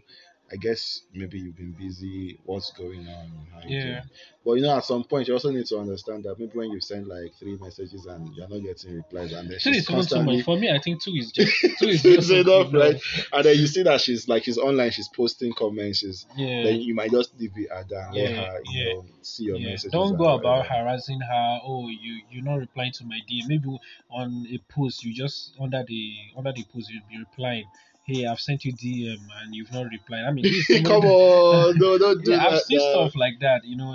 I 0.51 0.55
guess 0.55 1.01
maybe 1.13 1.39
you've 1.39 1.57
been 1.57 1.73
busy. 1.73 2.39
What's 2.45 2.71
going 2.71 3.05
on? 3.07 3.47
How 3.53 3.59
Yeah. 3.67 3.81
doing? 3.83 4.01
But 4.45 4.53
you 4.53 4.61
know, 4.61 4.77
at 4.77 4.85
some 4.85 5.03
point, 5.03 5.27
you 5.27 5.33
also 5.33 5.51
need 5.51 5.65
to 5.67 5.77
understand 5.77 6.23
that 6.23 6.39
maybe 6.39 6.51
when 6.57 6.71
you 6.71 6.79
send 6.79 7.05
like 7.07 7.33
three 7.35 7.57
messages 7.57 8.05
and 8.05 8.33
you're 8.33 8.47
not 8.47 8.61
getting 8.61 8.95
replies, 8.95 9.33
and 9.33 9.49
then 9.49 9.59
Two 9.59 9.71
she's 9.71 9.77
is 9.79 9.83
even 9.83 9.85
too 9.85 9.93
constantly 9.93 10.37
much. 10.37 10.45
For 10.45 10.57
me, 10.57 10.71
I 10.71 10.79
think 10.79 11.01
two 11.01 11.11
is 11.15 11.31
just 11.33 11.51
two 11.79 11.87
is 11.89 12.01
just 12.01 12.31
enough, 12.31 12.73
right? 12.73 12.95
And 13.33 13.43
then 13.45 13.57
you 13.57 13.67
see 13.67 13.83
that 13.83 13.99
she's 13.99 14.29
like 14.29 14.45
she's 14.45 14.57
online, 14.57 14.91
she's 14.91 15.09
posting 15.09 15.51
comments, 15.53 15.99
she's 15.99 16.25
Yeah. 16.37 16.63
then 16.63 16.79
you 16.79 16.95
might 16.95 17.11
just 17.11 17.37
leave 17.37 17.51
it 17.57 17.69
at 17.69 17.89
that 17.89 18.07
and 18.07 18.15
let 18.15 18.31
Yeah, 18.31 18.37
her, 18.37 18.61
you 18.63 18.85
yeah, 18.85 18.93
know, 18.93 19.05
see 19.21 19.43
your 19.45 19.59
Yeah. 19.59 19.71
messages. 19.71 19.91
Don't 19.91 20.17
go 20.17 20.25
about 20.35 20.65
whatever. 20.65 20.73
harassing 20.75 21.19
her. 21.19 21.59
Oh, 21.63 21.89
you 21.89 22.21
you're 22.29 22.43
not 22.43 22.59
replying 22.59 22.93
to 22.93 23.03
my 23.05 23.19
DM. 23.29 23.47
Maybe 23.49 23.79
on 24.09 24.47
a 24.49 24.57
post 24.73 25.03
you 25.03 25.13
just 25.13 25.55
under 25.59 25.83
the 25.85 26.15
under 26.37 26.53
the 26.53 26.63
post 26.73 26.89
you'll 26.89 27.03
be 27.09 27.17
replying. 27.17 27.65
Hey, 28.07 28.25
I've 28.25 28.39
sent 28.39 28.63
you 28.63 28.71
DM 28.73 29.17
and 29.43 29.53
you've 29.53 29.71
not 29.73 29.87
replied. 29.91 30.23
I 30.23 30.31
mean, 30.31 30.45
Come 30.85 31.03
on, 31.05 31.77
no, 31.77 31.97
don't 31.97 32.23
do 32.23 32.31
yeah, 32.31 32.37
that. 32.37 32.53
I've 32.53 32.61
seen 32.61 32.77
now. 32.77 32.91
stuff 32.91 33.15
like 33.15 33.39
that, 33.41 33.65
you 33.65 33.75
know, 33.75 33.93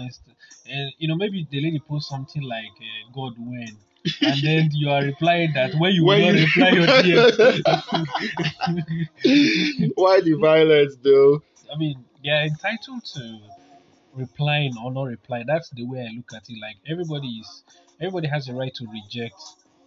and 0.66 0.92
you 0.98 1.08
know 1.08 1.16
maybe 1.16 1.46
the 1.50 1.62
lady 1.62 1.78
posts 1.80 2.10
something 2.10 2.42
like 2.42 2.72
uh, 2.78 3.10
"God 3.14 3.32
when," 3.38 3.78
and 4.20 4.42
then 4.42 4.68
you 4.72 4.90
are 4.90 5.02
replying 5.02 5.52
that 5.54 5.74
when 5.78 5.92
you 5.92 6.02
will 6.04 6.08
When 6.10 6.34
not 6.34 6.36
you- 6.40 6.44
reply 6.46 6.68
your 6.70 6.86
DM. 6.86 7.32
Why 9.94 10.20
the 10.20 10.34
violence, 10.34 10.96
though? 11.02 11.42
I 11.72 11.78
mean, 11.78 12.04
they 12.22 12.30
are 12.30 12.42
entitled 12.44 13.04
to 13.14 13.40
replying 14.14 14.74
or 14.82 14.92
not 14.92 15.04
replying. 15.04 15.46
That's 15.46 15.70
the 15.70 15.84
way 15.86 16.00
I 16.00 16.10
look 16.14 16.32
at 16.34 16.42
it. 16.50 16.58
Like 16.60 16.76
everybody 16.86 17.28
is, 17.28 17.64
everybody 18.00 18.28
has 18.28 18.48
a 18.48 18.52
right 18.54 18.74
to 18.74 18.86
reject 18.92 19.40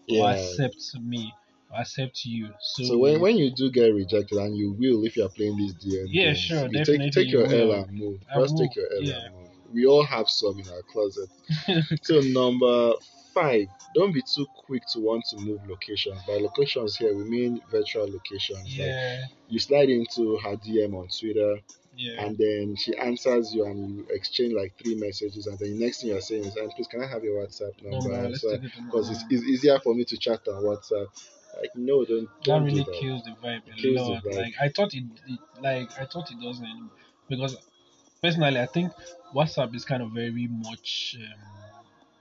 or 0.09 0.31
accept 0.31 0.77
me 0.99 1.31
accept 1.73 2.25
you. 2.25 2.49
So, 2.59 2.83
So 2.83 2.97
when, 2.97 3.19
when 3.21 3.37
you 3.37 3.51
do 3.51 3.69
get 3.71 3.93
rejected, 3.93 4.37
and 4.37 4.55
you 4.57 4.71
will 4.73 5.05
if 5.05 5.15
you 5.17 5.25
are 5.25 5.29
playing 5.29 5.57
this 5.57 5.73
DM, 5.73 6.05
Yeah, 6.09 6.23
games, 6.25 6.39
sure, 6.39 6.67
you 6.71 6.85
take 6.85 7.11
take 7.13 7.31
your 7.31 7.47
you. 7.47 7.71
L 7.71 7.83
and 7.83 7.91
move. 7.91 8.19
I 8.33 8.39
Just 8.39 8.53
will, 8.53 8.61
take 8.67 8.75
your 8.75 8.85
L 8.93 9.01
yeah. 9.03 9.25
and 9.25 9.35
move. 9.35 9.41
We 9.73 9.85
all 9.85 10.03
have 10.05 10.29
some 10.29 10.59
in 10.59 10.67
our 10.69 10.81
closet. 10.83 11.29
so 12.03 12.19
number 12.21 12.93
five, 13.33 13.67
don't 13.93 14.13
be 14.13 14.21
too 14.21 14.45
quick 14.55 14.83
to 14.93 14.99
want 14.99 15.25
to 15.31 15.37
move 15.37 15.59
locations. 15.67 16.17
By 16.25 16.33
locations 16.37 16.95
here, 16.95 17.13
we 17.15 17.23
mean 17.25 17.61
virtual 17.69 18.09
locations. 18.09 18.63
Like 18.63 18.77
yeah, 18.77 19.25
you 19.49 19.59
slide 19.59 19.89
into 19.89 20.37
her 20.37 20.55
DM 20.55 20.93
on 20.93 21.07
Twitter, 21.09 21.57
yeah, 21.97 22.23
and 22.23 22.37
then 22.37 22.75
she 22.77 22.95
answers 22.95 23.53
you, 23.53 23.65
and 23.65 23.89
you 23.97 24.07
exchange 24.11 24.53
like 24.53 24.73
three 24.81 24.95
messages, 24.95 25.47
and 25.47 25.59
then 25.59 25.77
the 25.77 25.83
next 25.85 26.01
thing 26.01 26.11
you're 26.11 26.21
saying 26.21 26.45
is, 26.45 26.55
"And 26.55 26.71
please, 26.71 26.87
can 26.87 27.03
I 27.03 27.07
have 27.07 27.23
your 27.25 27.45
WhatsApp 27.45 27.73
number?" 27.83 28.09
number. 28.11 28.29
Let's 28.29 28.41
So- 28.41 28.51
take 28.55 28.63
it 28.65 28.73
to 28.75 28.81
because 28.83 29.09
it's, 29.09 29.23
it's 29.29 29.43
easier 29.43 29.79
for 29.79 29.93
me 29.93 30.05
to 30.05 30.15
chat 30.17 30.47
on 30.47 30.63
WhatsApp. 30.63 31.07
Like, 31.61 31.71
no, 31.75 32.03
don't, 32.05 32.25
that 32.25 32.43
don't 32.43 32.63
really 32.63 32.83
do 32.83 32.91
that. 32.91 32.99
kills 32.99 33.23
the 33.23 33.31
vibe 33.31 33.61
a 33.67 33.91
lot. 33.99 34.23
vibe. 34.23 34.35
Like 34.35 34.53
I 34.61 34.69
thought 34.69 34.93
it, 34.93 35.03
it, 35.27 35.39
like 35.61 35.89
I 35.99 36.05
thought 36.05 36.29
it 36.31 36.39
doesn't 36.41 36.89
because 37.29 37.55
personally 38.21 38.59
I 38.59 38.65
think 38.65 38.91
WhatsApp 39.33 39.75
is 39.75 39.85
kind 39.85 40.03
of 40.03 40.11
very 40.11 40.47
much 40.49 41.15
um, 41.19 41.39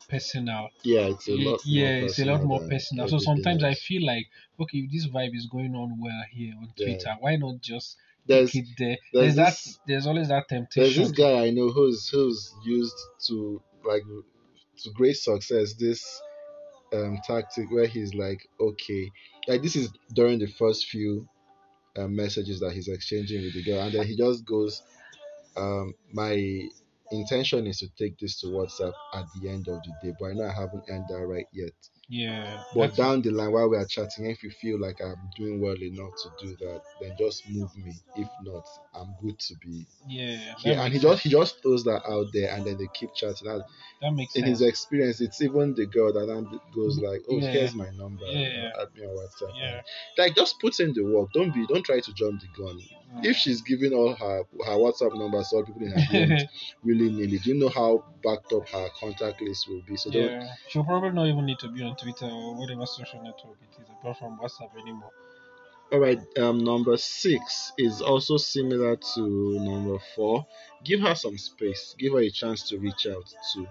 personal. 0.08 0.68
Yeah, 0.82 1.08
it's 1.08 1.28
a 1.28 1.32
lot. 1.32 1.60
yeah, 1.64 1.98
more 1.98 2.04
it's 2.08 2.18
a 2.18 2.24
lot 2.24 2.42
more 2.44 2.60
personal. 2.60 3.08
So 3.08 3.18
sometimes 3.18 3.64
I 3.64 3.74
feel 3.74 4.06
like, 4.06 4.26
okay, 4.60 4.78
if 4.78 4.92
this 4.92 5.06
vibe 5.08 5.34
is 5.34 5.46
going 5.46 5.74
on 5.74 5.98
well 6.00 6.24
here 6.30 6.54
on 6.56 6.68
Yeah. 6.76 6.86
Twitter, 6.86 7.16
why 7.20 7.36
not 7.36 7.60
just 7.60 7.96
there's 8.26 8.50
keep 8.50 8.64
it 8.66 8.74
there? 8.78 8.96
there's 9.12 9.34
There's, 9.34 9.46
this- 9.48 9.64
that. 9.64 9.78
There's 9.86 10.06
always 10.06 10.28
that 10.28 10.48
temptation. 10.48 10.94
there's 11.02 11.10
this 11.10 11.18
guy 11.18 11.46
I 11.46 11.50
know 11.50 11.68
who's 11.70 12.08
who's 12.08 12.52
used 12.64 12.96
to 13.26 13.62
like 13.84 14.02
to 14.82 14.90
great 14.92 15.16
success 15.16 15.74
this 15.74 16.20
um 16.94 17.18
tactic 17.26 17.70
where 17.70 17.86
he's 17.86 18.14
like, 18.14 18.48
okay, 18.60 19.10
like 19.48 19.62
this 19.62 19.76
is 19.76 19.90
during 20.14 20.38
the 20.38 20.46
first 20.46 20.86
few 20.86 21.28
um, 21.96 22.14
messages 22.16 22.60
that 22.60 22.72
he's 22.72 22.88
exchanging 22.88 23.42
with 23.42 23.54
the 23.54 23.64
girl, 23.64 23.80
and 23.80 23.94
then 23.94 24.06
he 24.06 24.16
just 24.16 24.44
goes, 24.44 24.82
um, 25.56 25.94
my 26.12 26.68
intention 27.20 27.66
is 27.66 27.78
to 27.78 27.88
take 27.98 28.18
this 28.18 28.40
to 28.40 28.48
WhatsApp 28.48 28.92
at 29.14 29.24
the 29.40 29.48
end 29.48 29.68
of 29.68 29.80
the 29.82 29.92
day, 30.02 30.14
but 30.18 30.26
I 30.26 30.32
know 30.34 30.44
I 30.46 30.52
haven't 30.52 30.84
earned 30.88 31.06
that 31.08 31.26
right 31.26 31.46
yet. 31.52 31.72
yeah, 32.08 32.62
But 32.74 32.96
down 32.96 33.22
the 33.22 33.30
line, 33.30 33.52
while 33.52 33.68
we 33.70 33.76
are 33.76 33.86
chatting, 33.86 34.26
if 34.30 34.42
you 34.42 34.50
feel 34.50 34.80
like 34.80 35.00
I'm 35.00 35.30
doing 35.36 35.60
well 35.60 35.76
enough 35.80 36.12
to 36.22 36.46
do 36.46 36.56
that, 36.60 36.80
then 37.00 37.16
just 37.18 37.48
move 37.50 37.70
me. 37.76 37.92
If 38.16 38.28
not, 38.42 38.64
I'm 38.94 39.14
good 39.22 39.38
to 39.38 39.54
be 39.62 39.86
yeah, 40.06 40.36
that 40.36 40.58
here. 40.58 40.78
And 40.78 40.92
he 40.92 40.98
makes 40.98 41.02
just 41.02 41.22
he 41.22 41.30
just 41.30 41.62
throws 41.62 41.84
that 41.84 42.02
out 42.08 42.26
there, 42.32 42.50
and 42.54 42.66
then 42.66 42.76
they 42.78 42.88
keep 42.94 43.14
chatting. 43.14 43.48
And 43.48 43.62
that 44.00 44.12
makes 44.12 44.34
in 44.36 44.44
sense. 44.44 44.60
his 44.60 44.68
experience, 44.68 45.20
it's 45.20 45.40
even 45.42 45.74
the 45.74 45.86
girl 45.86 46.12
that 46.12 46.26
then 46.26 46.48
goes 46.74 46.98
like, 46.98 47.22
"Oh, 47.30 47.38
Yeah. 47.38 47.50
here's 47.52 47.74
my 47.74 47.90
number. 47.90 48.24
Yeah. 48.26 48.70
Add 48.80 48.94
me 48.94 49.02
on 49.06 49.16
WhatsApp." 49.16 49.54
yeah, 49.56 49.80
Like 50.18 50.34
just 50.34 50.60
put 50.60 50.78
in 50.80 50.92
the 50.94 51.02
work. 51.04 51.30
Don't 51.32 51.52
be 51.54 51.66
don't 51.66 51.84
try 51.84 52.00
to 52.00 52.12
jump 52.14 52.40
the 52.40 52.48
gun. 52.62 52.80
If 53.22 53.36
she's 53.36 53.62
giving 53.62 53.92
all 53.92 54.14
her 54.14 54.38
her 54.66 54.76
WhatsApp 54.76 55.16
numbers 55.18 55.48
to 55.48 55.56
all 55.56 55.64
people 55.64 55.82
in 55.82 55.92
her 55.92 55.98
DMs 55.98 56.48
willy 56.84 57.10
nilly, 57.10 57.38
do 57.38 57.50
you 57.50 57.58
know 57.58 57.68
how 57.68 58.04
backed 58.22 58.52
up 58.52 58.68
her 58.68 58.88
contact 58.98 59.40
list 59.40 59.68
will 59.68 59.82
be? 59.86 59.96
So 59.96 60.10
don't 60.10 60.30
yeah, 60.30 60.54
she'll 60.68 60.84
probably 60.84 61.10
not 61.10 61.26
even 61.26 61.46
need 61.46 61.58
to 61.60 61.68
be 61.68 61.82
on 61.82 61.96
Twitter 61.96 62.26
or 62.26 62.54
whatever 62.56 62.86
social 62.86 63.22
network 63.22 63.58
it 63.62 63.82
is, 63.82 63.88
apart 64.00 64.18
from 64.18 64.38
WhatsApp 64.38 64.76
anymore. 64.80 65.10
All 65.92 66.00
right, 66.00 66.18
um, 66.38 66.64
number 66.64 66.96
six 66.96 67.72
is 67.78 68.00
also 68.00 68.36
similar 68.36 68.96
to 68.96 69.60
number 69.60 69.98
four. 70.16 70.46
Give 70.82 71.00
her 71.00 71.14
some 71.14 71.38
space. 71.38 71.94
Give 71.98 72.14
her 72.14 72.20
a 72.20 72.30
chance 72.30 72.68
to 72.70 72.78
reach 72.78 73.06
out 73.06 73.32
too. 73.52 73.66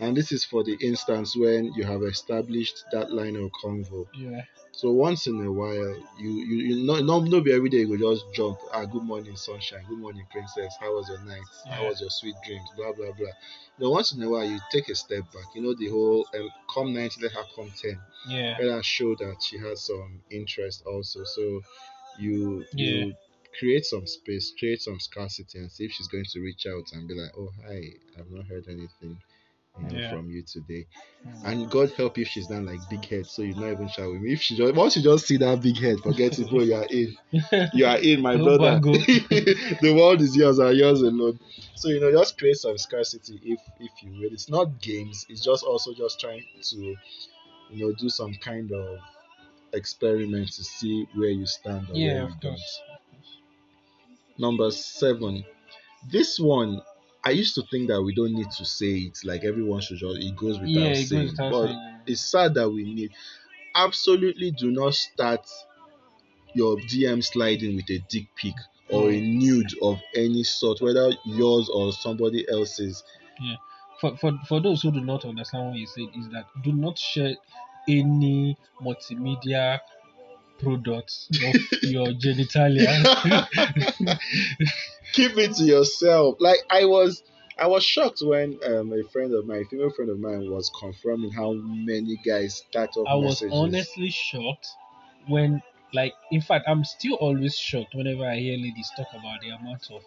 And 0.00 0.16
this 0.16 0.32
is 0.32 0.44
for 0.44 0.64
the 0.64 0.76
instance 0.80 1.36
when 1.36 1.72
you 1.74 1.84
have 1.84 2.02
established 2.02 2.84
that 2.92 3.12
line 3.12 3.36
of 3.36 3.50
convo. 3.62 4.06
Yeah, 4.14 4.42
So 4.72 4.90
once 4.90 5.26
in 5.28 5.40
a 5.44 5.52
while, 5.52 5.94
you 6.18 6.30
you, 6.30 6.56
you 6.68 6.86
not 6.86 7.04
not 7.04 7.24
no 7.24 7.40
be 7.40 7.52
every 7.52 7.68
day 7.70 7.78
you 7.78 7.96
go 7.96 8.14
just 8.14 8.24
jump. 8.34 8.58
Ah, 8.72 8.84
good 8.84 9.02
morning 9.04 9.36
sunshine. 9.36 9.84
Good 9.88 9.98
morning 9.98 10.26
princess. 10.32 10.76
How 10.80 10.92
was 10.94 11.08
your 11.08 11.20
night? 11.20 11.42
How 11.70 11.86
was 11.86 12.00
your 12.00 12.10
sweet 12.10 12.34
dreams? 12.44 12.68
Blah 12.76 12.92
blah 12.92 13.12
blah. 13.12 13.30
Know, 13.78 13.90
once 13.90 14.12
in 14.12 14.22
a 14.22 14.28
while 14.28 14.44
you 14.44 14.58
take 14.72 14.88
a 14.88 14.94
step 14.96 15.22
back. 15.32 15.46
You 15.54 15.62
know 15.62 15.74
the 15.74 15.88
whole 15.88 16.26
um, 16.34 16.48
come 16.72 16.92
ninety, 16.92 17.22
let 17.22 17.32
her 17.32 17.44
come 17.54 17.70
ten 17.80 17.98
yeah, 18.28 18.56
let 18.60 18.70
her 18.72 18.82
show 18.82 19.14
that 19.16 19.36
she 19.42 19.58
has 19.58 19.82
some 19.86 20.22
interest 20.30 20.82
also. 20.86 21.22
So 21.24 21.60
you 22.18 22.64
Yeah. 22.74 22.86
you 22.86 23.14
create 23.58 23.84
some 23.84 24.06
space, 24.06 24.52
create 24.58 24.80
some 24.82 24.98
scarcity, 24.98 25.58
and 25.58 25.70
see 25.70 25.84
if 25.84 25.92
she's 25.92 26.08
going 26.08 26.24
to 26.32 26.40
reach 26.40 26.66
out 26.66 26.86
and 26.92 27.06
be 27.06 27.14
like, 27.14 27.30
"Oh 27.38 27.50
hi, 27.64 27.80
I've 28.18 28.30
not 28.30 28.46
heard 28.46 28.66
anything." 28.68 29.18
You 29.80 29.98
Yeah. 29.98 30.08
from 30.08 30.30
you 30.30 30.42
today, 30.42 30.86
Mm. 31.26 31.44
and 31.44 31.70
God 31.70 31.90
help 31.96 32.16
if 32.18 32.28
she's 32.28 32.46
done 32.46 32.64
like 32.66 32.78
big 32.88 33.04
head, 33.06 33.26
so 33.26 33.42
you're 33.42 33.56
not 33.56 33.72
even 33.72 34.22
me. 34.22 34.32
If 34.32 34.40
she 34.40 34.56
just 34.56 34.74
once 34.74 34.96
you 34.96 35.02
just 35.02 35.26
see 35.26 35.36
that 35.38 35.60
big 35.62 35.76
head, 35.78 35.98
forget 36.00 36.38
it, 36.38 36.48
bro. 36.48 36.60
You 36.60 36.74
are 36.76 36.86
in, 36.86 37.16
you 37.74 37.84
are 37.86 37.98
in, 37.98 38.20
my 38.22 38.36
Go 38.36 38.56
brother. 38.56 38.80
the 38.82 39.94
world 39.96 40.20
is 40.20 40.36
yours 40.36 40.60
and 40.60 40.76
yours 40.76 41.00
alone. 41.02 41.40
So 41.74 41.88
you 41.88 41.98
know, 42.00 42.12
just 42.12 42.38
create 42.38 42.56
some 42.56 42.78
scarcity 42.78 43.40
if 43.42 43.60
if 43.80 43.90
you 44.02 44.12
will. 44.12 44.32
It's 44.32 44.48
not 44.48 44.80
games. 44.80 45.26
It's 45.28 45.42
just 45.42 45.64
also 45.64 45.92
just 45.92 46.20
trying 46.20 46.44
to, 46.62 46.76
you 46.76 46.96
know, 47.72 47.92
do 47.98 48.08
some 48.08 48.32
kind 48.34 48.70
of 48.70 48.98
experiment 49.72 50.52
to 50.52 50.62
see 50.64 51.06
where 51.14 51.30
you 51.30 51.46
stand. 51.46 51.88
Or 51.90 51.94
yeah, 51.96 52.12
where 52.14 52.22
of 52.24 52.30
you 52.30 52.36
course. 52.40 52.80
Number 54.38 54.70
seven. 54.70 55.44
This 56.10 56.38
one, 56.38 56.82
I 57.24 57.30
used 57.30 57.54
to 57.56 57.62
think 57.70 57.88
that 57.88 58.02
we 58.02 58.14
don't 58.14 58.34
need 58.34 58.50
to 58.52 58.64
say 58.64 58.92
it. 59.08 59.18
Like 59.24 59.44
everyone 59.44 59.80
should 59.80 59.98
just 59.98 60.18
it 60.18 60.36
goes 60.36 60.60
without 60.60 60.70
Yeah, 60.70 60.92
it 60.98 61.08
saying. 61.08 61.28
goes 61.28 61.30
without 61.32 61.52
but 61.52 61.70
saying. 61.70 62.00
it's 62.06 62.20
sad 62.20 62.54
that 62.54 62.70
we 62.70 62.84
need. 62.84 63.12
Absolutely, 63.74 64.52
do 64.52 64.70
not 64.70 64.94
start 64.94 65.46
your 66.54 66.76
DM 66.78 67.22
sliding 67.22 67.76
with 67.76 67.90
a 67.90 67.98
dick 68.08 68.28
pic 68.36 68.54
or 68.90 69.10
a 69.10 69.20
nude 69.20 69.72
of 69.82 70.00
any 70.14 70.44
sort, 70.44 70.80
whether 70.80 71.10
yours 71.24 71.68
or 71.68 71.92
somebody 71.92 72.46
else's. 72.48 73.02
Yeah. 73.40 73.56
for, 74.00 74.16
for 74.16 74.32
for 74.48 74.60
those 74.60 74.82
who 74.82 74.92
do 74.92 75.00
not 75.00 75.24
understand 75.24 75.70
what 75.70 75.78
you 75.78 75.86
said 75.86 76.08
is 76.16 76.28
that 76.30 76.46
do 76.62 76.72
not 76.72 76.98
share 76.98 77.34
any 77.88 78.56
multimedia 78.80 79.80
products 80.58 81.28
of 81.32 81.54
your 81.82 82.08
genitalia. 82.08 82.88
Keep 85.12 85.38
it 85.38 85.54
to 85.56 85.64
yourself. 85.64 86.36
Like 86.40 86.58
I 86.70 86.84
was, 86.84 87.22
I 87.58 87.66
was 87.68 87.84
shocked 87.84 88.20
when 88.22 88.58
um, 88.66 88.92
a 88.92 89.02
friend 89.10 89.32
of 89.34 89.46
mine, 89.46 89.62
a 89.62 89.64
female 89.68 89.90
friend 89.90 90.10
of 90.10 90.18
mine, 90.18 90.50
was 90.50 90.70
confirming 90.80 91.30
how 91.32 91.52
many 91.52 92.16
guys 92.24 92.56
start 92.68 92.90
off 92.96 93.06
I 93.08 93.14
was 93.14 93.42
messages. 93.42 93.52
honestly 93.52 94.10
shocked 94.10 94.68
when, 95.28 95.62
like, 95.92 96.14
in 96.30 96.40
fact, 96.40 96.64
I'm 96.68 96.84
still 96.84 97.14
always 97.14 97.56
shocked 97.56 97.94
whenever 97.94 98.24
I 98.24 98.36
hear 98.36 98.56
ladies 98.56 98.90
talk 98.96 99.06
about 99.12 99.40
the 99.40 99.50
amount 99.50 99.88
of 99.90 100.02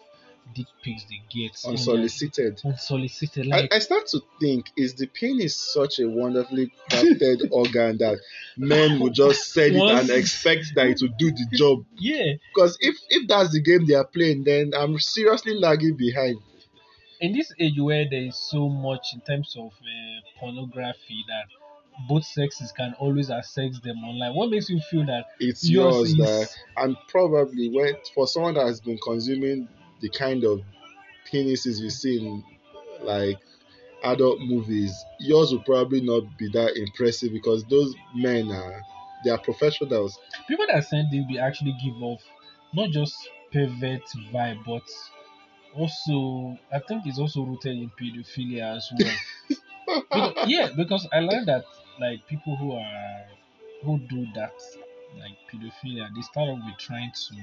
dick 0.54 0.66
pics 0.82 1.04
they 1.04 1.22
get 1.30 1.56
unsolicited. 1.64 2.60
unsolicited. 2.64 3.46
I, 3.52 3.56
Like, 3.60 3.74
I 3.74 3.78
start 3.78 4.06
to 4.08 4.20
think 4.40 4.70
is 4.76 4.94
the 4.94 5.06
penis 5.06 5.56
such 5.56 5.98
a 6.00 6.08
wonderfully 6.08 6.72
crafted 6.90 7.48
organ 7.50 7.98
that 7.98 8.18
men 8.56 9.00
would 9.00 9.14
just 9.14 9.52
send 9.52 9.76
it 9.76 9.88
and 9.88 10.10
expect 10.10 10.66
that 10.74 10.86
it 10.88 10.98
will 11.00 11.14
do 11.18 11.30
the 11.30 11.46
job. 11.56 11.84
yeah, 11.98 12.34
Because 12.54 12.76
if 12.80 12.96
if 13.10 13.28
that's 13.28 13.52
the 13.52 13.60
game 13.60 13.86
they 13.86 13.94
are 13.94 14.06
playing, 14.06 14.44
then 14.44 14.72
I'm 14.76 14.98
seriously 14.98 15.54
lagging 15.54 15.96
behind. 15.96 16.38
in 17.20 17.32
this 17.32 17.52
age 17.58 17.78
where 17.78 18.04
there 18.08 18.22
is 18.22 18.36
so 18.50 18.68
much 18.68 19.08
in 19.14 19.20
terms 19.20 19.54
of 19.58 19.72
uh, 19.72 20.20
pornography 20.40 21.24
that 21.28 21.46
both 22.08 22.24
sexes 22.24 22.70
can 22.72 22.94
always 23.00 23.28
access 23.30 23.78
them 23.80 23.96
online, 24.04 24.34
what 24.34 24.50
makes 24.50 24.70
you 24.70 24.80
feel 24.90 25.04
that 25.06 25.24
It's 25.40 25.68
yours 25.68 25.96
yours, 25.96 26.10
is 26.10 26.16
that 26.16 26.48
and 26.76 26.96
probably 27.08 27.68
when 27.70 27.94
for 28.14 28.26
someone 28.28 28.54
that 28.54 28.66
has 28.66 28.80
been 28.80 28.98
consuming 29.02 29.68
the 30.00 30.08
kind 30.10 30.44
of 30.44 30.60
penises 31.30 31.80
you 31.80 31.90
see 31.90 32.18
in 32.18 32.44
like 33.02 33.38
adult 34.04 34.40
movies, 34.40 34.92
yours 35.18 35.52
will 35.52 35.62
probably 35.62 36.00
not 36.00 36.22
be 36.38 36.48
that 36.50 36.76
impressive 36.76 37.32
because 37.32 37.64
those 37.64 37.94
men 38.14 38.50
are 38.50 38.82
they 39.24 39.30
are 39.30 39.38
professionals. 39.38 40.18
People 40.46 40.66
that 40.72 40.84
send 40.84 41.12
it 41.12 41.26
will 41.28 41.40
actually 41.40 41.76
give 41.82 42.00
off 42.02 42.22
not 42.74 42.90
just 42.90 43.16
pervert 43.52 44.02
vibe, 44.32 44.64
but 44.64 44.82
also 45.74 46.58
I 46.72 46.78
think 46.80 47.06
it's 47.06 47.18
also 47.18 47.42
rooted 47.42 47.76
in 47.76 47.90
pedophilia 47.90 48.76
as 48.76 48.92
well. 48.98 49.58
because, 50.10 50.48
yeah, 50.48 50.68
because 50.76 51.08
I 51.12 51.20
learned 51.20 51.48
that 51.48 51.64
like 52.00 52.26
people 52.28 52.56
who 52.56 52.72
are 52.72 53.24
who 53.82 53.98
do 53.98 54.26
that 54.34 54.54
like 55.18 55.36
pedophilia, 55.52 56.08
they 56.14 56.22
start 56.22 56.48
off 56.48 56.58
with 56.64 56.78
trying 56.78 57.10
to 57.12 57.34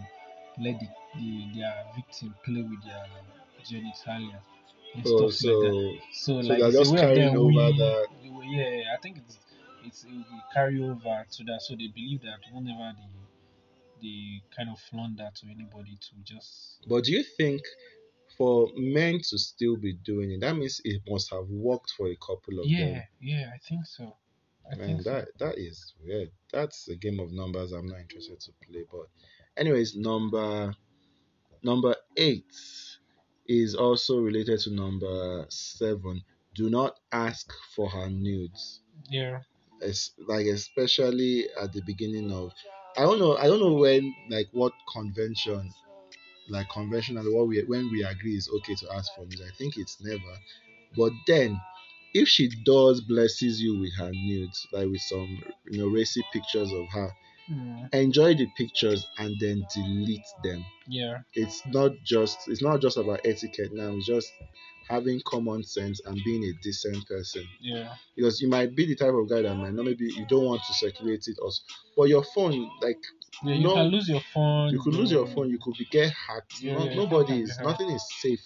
let 0.59 0.79
the, 0.79 0.87
the 1.15 1.47
their 1.59 1.85
victim 1.95 2.35
play 2.43 2.61
with 2.61 2.83
their 2.83 3.05
genitalia 3.63 4.39
and 4.95 5.05
Oh, 5.05 5.29
stuff 5.29 5.31
like 5.41 5.59
that. 5.59 5.75
so 5.75 5.99
So, 6.11 6.41
so 6.41 6.53
like 6.53 6.59
they're 6.59 6.71
it's 6.71 6.79
a 6.81 6.85
just 6.85 6.89
way 6.89 6.99
of 6.99 7.13
carrying 7.13 7.33
them 7.33 7.37
over 7.37 7.53
winning. 7.53 7.77
that. 7.77 8.07
Yeah, 8.21 8.93
I 8.93 8.97
think 9.01 9.17
it's 9.17 9.37
it's 9.83 10.03
it 10.03 10.11
will 10.11 10.43
carry 10.53 10.81
over 10.81 11.25
to 11.29 11.43
that. 11.45 11.61
So 11.61 11.75
they 11.75 11.87
believe 11.87 12.21
that 12.23 12.39
whenever 12.51 12.93
they 12.97 13.09
they 14.01 14.41
kind 14.55 14.69
of 14.69 14.79
flaunt 14.79 15.17
that 15.17 15.35
to 15.35 15.47
anybody 15.47 15.97
to 15.99 16.11
just 16.23 16.79
But 16.87 17.03
do 17.03 17.11
you 17.11 17.21
think 17.23 17.61
for 18.37 18.69
men 18.75 19.19
to 19.29 19.37
still 19.37 19.77
be 19.77 19.93
doing 19.93 20.31
it, 20.31 20.41
that 20.41 20.55
means 20.55 20.81
it 20.83 21.03
must 21.07 21.31
have 21.31 21.49
worked 21.49 21.91
for 21.91 22.07
a 22.07 22.15
couple 22.17 22.59
of 22.63 22.75
yeah 22.75 22.77
them. 22.77 23.05
yeah 23.21 23.51
I 23.53 23.57
think 23.59 23.85
so. 23.85 24.15
I 24.71 24.75
Man, 24.75 24.97
think 24.97 25.03
so. 25.03 25.15
that 25.15 25.29
that 25.39 25.57
is 25.57 25.93
weird. 25.99 26.31
That's 26.53 26.87
a 26.87 26.95
game 26.95 27.19
of 27.19 27.31
numbers 27.31 27.71
I'm 27.71 27.87
not 27.87 28.01
interested 28.01 28.39
to 28.41 28.51
play. 28.63 28.83
But 28.91 29.07
anyways, 29.57 29.95
number 29.95 30.75
number 31.63 31.95
eight 32.17 32.45
is 33.47 33.75
also 33.75 34.19
related 34.19 34.59
to 34.61 34.71
number 34.71 35.45
seven. 35.49 36.23
Do 36.53 36.69
not 36.69 36.99
ask 37.11 37.51
for 37.75 37.89
her 37.89 38.09
nudes. 38.09 38.81
Yeah 39.09 39.41
Es- 39.81 40.11
like 40.19 40.47
especially 40.47 41.49
at 41.61 41.73
the 41.73 41.81
beginning 41.81 42.31
of 42.31 42.51
I 42.97 43.01
don't 43.03 43.19
know 43.19 43.37
I 43.37 43.45
don't 43.47 43.59
know 43.59 43.73
when 43.73 44.13
like 44.29 44.47
what 44.51 44.73
convention 44.91 45.73
like 46.49 46.69
conventionally 46.69 47.31
what 47.33 47.47
we 47.47 47.63
when 47.63 47.91
we 47.91 48.03
agree 48.03 48.35
is 48.37 48.49
okay 48.57 48.75
to 48.75 48.93
ask 48.93 49.13
for 49.15 49.21
nudes. 49.25 49.41
I 49.41 49.51
think 49.57 49.77
it's 49.77 50.01
never. 50.01 50.37
But 50.97 51.13
then 51.27 51.59
if 52.13 52.27
she 52.27 52.49
does 52.65 53.01
blesses 53.01 53.61
you 53.61 53.79
with 53.79 53.93
her 53.97 54.11
nudes, 54.11 54.67
like 54.71 54.87
with 54.87 55.01
some 55.01 55.43
you 55.71 55.79
know 55.79 55.87
racy 55.87 56.23
pictures 56.33 56.71
of 56.71 56.87
her, 56.91 57.11
Mm, 57.49 57.93
enjoy 57.93 58.33
the 58.35 58.47
pictures 58.47 59.05
and 59.17 59.35
then 59.39 59.65
delete 59.73 60.25
them. 60.43 60.65
yeah 60.87 61.19
It's 61.33 61.61
not 61.67 61.91
just 62.03 62.37
it's 62.47 62.61
not 62.63 62.81
just 62.81 62.97
about 62.97 63.21
etiquette 63.25 63.71
now, 63.73 63.93
it's 63.95 64.07
just 64.07 64.33
having 64.89 65.21
common 65.25 65.63
sense 65.63 66.01
and 66.05 66.17
being 66.25 66.43
a 66.43 66.53
decent 66.63 67.05
person. 67.07 67.43
yeah 67.61 67.93
Because 68.15 68.41
you 68.41 68.49
might 68.49 68.75
be 68.75 68.85
the 68.87 68.95
type 68.95 69.13
of 69.13 69.29
guy 69.29 69.41
that 69.43 69.55
might 69.55 69.73
not 69.73 69.85
maybe 69.85 70.05
you 70.05 70.25
don't 70.27 70.45
want 70.45 70.61
to 70.67 70.73
circulate 70.73 71.23
it 71.27 71.37
also. 71.41 71.61
But 71.97 72.09
your 72.09 72.23
phone, 72.23 72.69
like 72.81 73.01
yeah. 73.43 73.55
You 73.55 73.63
No, 73.63 73.75
can 73.75 73.87
lose 73.87 74.09
your 74.09 74.21
phone. 74.33 74.71
you 74.71 74.79
could 74.81 74.93
lose 74.95 75.11
your 75.11 75.27
phone, 75.27 75.49
you 75.49 75.59
could 75.61 75.75
be 75.77 75.85
get 75.91 76.11
hacked. 76.27 76.61
Yeah, 76.61 76.73
No- 76.75 76.93
nobody 77.05 77.41
is 77.41 77.57
nothing 77.63 77.89
is 77.91 78.03
safe 78.21 78.45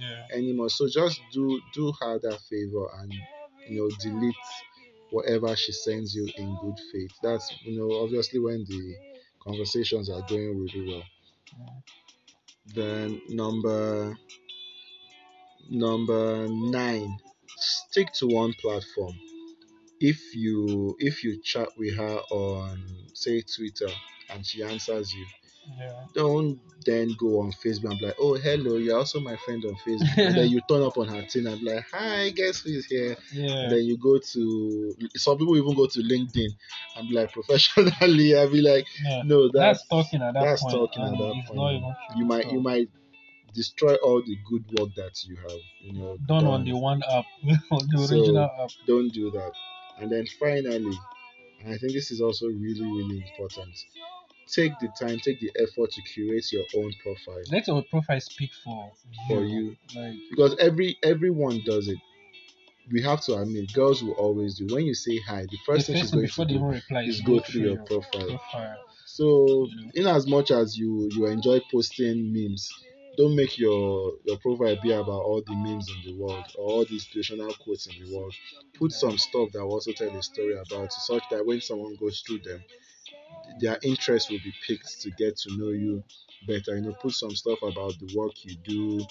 Yeah 0.00 0.26
anymore. 0.34 0.70
So 0.70 0.88
just 0.88 1.20
do 1.32 1.60
do 1.74 1.92
her 2.00 2.18
that 2.18 2.40
favor 2.50 2.86
and 3.00 3.12
you 3.68 3.76
know 3.78 3.90
delete 4.00 4.34
whatever 5.12 5.54
she 5.54 5.72
sends 5.72 6.14
you 6.14 6.28
in 6.36 6.58
good 6.62 6.78
faith. 6.92 7.12
That's 7.22 7.52
you 7.64 7.78
know 7.78 8.02
obviously 8.02 8.40
when 8.40 8.64
the 8.68 8.94
conversations 9.42 10.10
are 10.10 10.22
going 10.28 10.60
really 10.60 10.88
well. 10.88 11.02
Then 12.74 13.20
number 13.28 14.16
number 15.70 16.48
nine, 16.48 17.18
stick 17.56 18.12
to 18.14 18.26
one 18.26 18.54
platform. 18.54 19.14
If 20.00 20.34
you 20.34 20.96
if 20.98 21.22
you 21.22 21.40
chat 21.42 21.68
with 21.76 21.96
her 21.96 22.18
on 22.30 22.82
say 23.14 23.42
Twitter 23.42 23.92
and 24.30 24.44
she 24.44 24.62
answers 24.62 25.12
you, 25.12 25.26
yeah 25.78 26.04
don't 26.14 26.58
then 26.84 27.14
go 27.16 27.38
on 27.40 27.52
Facebook 27.52 27.90
and 27.92 28.00
be 28.00 28.06
like, 28.06 28.16
oh 28.18 28.34
hello, 28.34 28.76
you're 28.76 28.98
also 28.98 29.20
my 29.20 29.36
friend 29.36 29.64
on 29.64 29.74
Facebook. 29.86 30.18
and 30.18 30.36
then 30.36 30.48
you 30.48 30.60
turn 30.68 30.82
up 30.82 30.98
on 30.98 31.06
her 31.06 31.22
thing 31.28 31.46
and 31.46 31.60
be 31.60 31.72
like, 31.72 31.84
hi, 31.92 32.30
guess 32.30 32.60
who 32.62 32.70
is 32.70 32.86
here? 32.86 33.16
yeah 33.32 33.50
And 33.62 33.72
then 33.72 33.82
you 33.84 33.96
go 33.98 34.18
to 34.18 34.94
some 35.14 35.38
people 35.38 35.56
even 35.56 35.74
go 35.76 35.86
to 35.86 36.00
LinkedIn 36.00 36.48
and 36.96 37.08
be 37.08 37.14
like 37.14 37.30
professionally 37.32 38.32
and 38.36 38.50
be 38.50 38.62
like, 38.62 38.84
yeah. 39.04 39.22
no, 39.24 39.48
That's 39.52 39.78
that's, 39.78 39.88
talking 39.88 40.22
at 40.22 40.34
that 40.34 40.42
that's 40.42 40.62
point. 40.62 40.74
talking 40.74 41.02
at 41.04 41.10
that 41.12 41.42
point. 41.54 41.84
You 42.16 42.24
might 42.24 42.50
you 42.50 42.60
might 42.60 42.88
destroy 43.54 43.94
all 43.96 44.20
the 44.22 44.36
good 44.50 44.64
work 44.80 44.88
that 44.96 45.12
you 45.26 45.36
have 45.36 45.58
you 45.82 45.92
know 45.92 46.16
done 46.26 46.46
on 46.46 46.64
the 46.64 46.72
one 46.72 47.00
app, 47.08 47.26
on 47.70 47.86
the 47.90 48.06
So- 48.08 48.16
original 48.16 48.50
app. 48.60 48.70
don't 48.86 49.10
do 49.12 49.30
that 49.30 49.52
and 49.98 50.10
then 50.10 50.24
finally 50.40 50.98
and 51.62 51.74
i 51.74 51.76
think 51.76 51.92
this 51.92 52.10
is 52.10 52.20
also 52.22 52.46
really 52.46 52.80
really 52.82 53.24
important 53.30 53.74
take 54.50 54.72
the 54.80 54.88
time 54.98 55.18
take 55.18 55.40
the 55.40 55.50
effort 55.56 55.90
to 55.90 56.02
curate 56.02 56.44
your 56.52 56.64
own 56.76 56.92
profile 57.02 57.42
Let 57.50 57.66
your 57.66 57.82
profile 57.82 58.20
speak 58.20 58.50
for 58.64 58.92
you. 59.28 59.36
For 59.36 59.44
you. 59.44 59.76
Like 59.94 60.14
because 60.30 60.56
every 60.58 60.96
everyone 61.02 61.62
does 61.64 61.88
it 61.88 61.98
we 62.90 63.00
have 63.02 63.20
to 63.22 63.36
admit 63.36 63.72
girls 63.72 64.02
will 64.02 64.12
always 64.12 64.58
do 64.58 64.74
when 64.74 64.84
you 64.84 64.94
say 64.94 65.18
hi 65.26 65.42
the 65.42 65.58
first 65.64 65.86
the 65.86 65.92
thing 65.94 66.02
she's 66.02 66.10
going 66.10 66.24
before 66.26 66.46
to 66.46 66.54
do 66.54 66.64
reply 66.64 67.02
is 67.02 67.20
go 67.20 67.38
through 67.40 67.62
your 67.62 67.76
profile 67.86 68.26
profile. 68.26 68.78
So, 69.04 69.68
You 69.70 69.76
know. 69.84 69.90
in 69.94 70.06
as 70.06 70.26
much 70.26 70.50
as 70.50 70.76
you 70.76 71.08
you 71.12 71.26
enjoy 71.26 71.60
posting 71.70 72.32
memes, 72.32 72.70
don't 73.16 73.36
make 73.36 73.58
your 73.58 74.14
your 74.24 74.38
profile 74.38 74.76
be 74.82 74.90
about 74.92 75.22
all 75.22 75.42
the 75.46 75.54
memes 75.54 75.88
in 75.90 76.12
the 76.12 76.18
world 76.22 76.46
or 76.56 76.64
all 76.72 76.84
the 76.84 76.94
inspirational 76.94 77.52
quotes 77.54 77.86
in 77.86 78.04
the 78.04 78.16
world. 78.16 78.34
Put 78.74 78.92
some 78.92 79.18
stuff 79.18 79.52
that 79.52 79.64
will 79.64 79.74
also 79.74 79.92
tell 79.92 80.08
a 80.08 80.22
story 80.22 80.54
about 80.54 80.92
such 80.92 81.22
that 81.30 81.44
when 81.44 81.60
someone 81.60 81.94
goes 81.96 82.20
through 82.26 82.38
them, 82.38 82.64
their 83.60 83.78
interest 83.82 84.30
will 84.30 84.38
be 84.38 84.52
picked 84.66 85.00
to 85.02 85.10
get 85.10 85.36
to 85.38 85.56
know 85.56 85.70
you 85.70 86.02
better. 86.46 86.76
You 86.76 86.82
know, 86.82 86.92
put 87.00 87.12
some 87.12 87.30
stuff 87.34 87.58
about 87.62 87.94
the 87.98 88.12
work 88.16 88.32
you 88.44 88.56
do, 88.64 89.04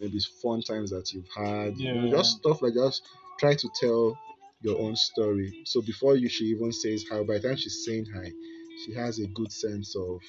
maybe 0.00 0.18
fun 0.42 0.62
times 0.62 0.90
that 0.90 1.12
you've 1.12 1.28
had. 1.34 1.76
You 1.76 1.94
know, 1.94 2.10
just 2.10 2.38
stuff 2.38 2.62
like 2.62 2.74
just 2.74 3.02
try 3.38 3.54
to 3.54 3.68
tell 3.80 4.18
your 4.62 4.80
own 4.80 4.96
story. 4.96 5.62
So 5.64 5.82
before 5.82 6.16
you 6.16 6.28
she 6.28 6.44
even 6.46 6.72
says 6.72 7.04
hi, 7.10 7.22
by 7.22 7.38
the 7.38 7.48
time 7.48 7.56
she's 7.56 7.84
saying 7.84 8.06
hi, 8.14 8.30
she 8.84 8.94
has 8.94 9.18
a 9.18 9.26
good 9.28 9.52
sense 9.52 9.94
of 9.96 10.20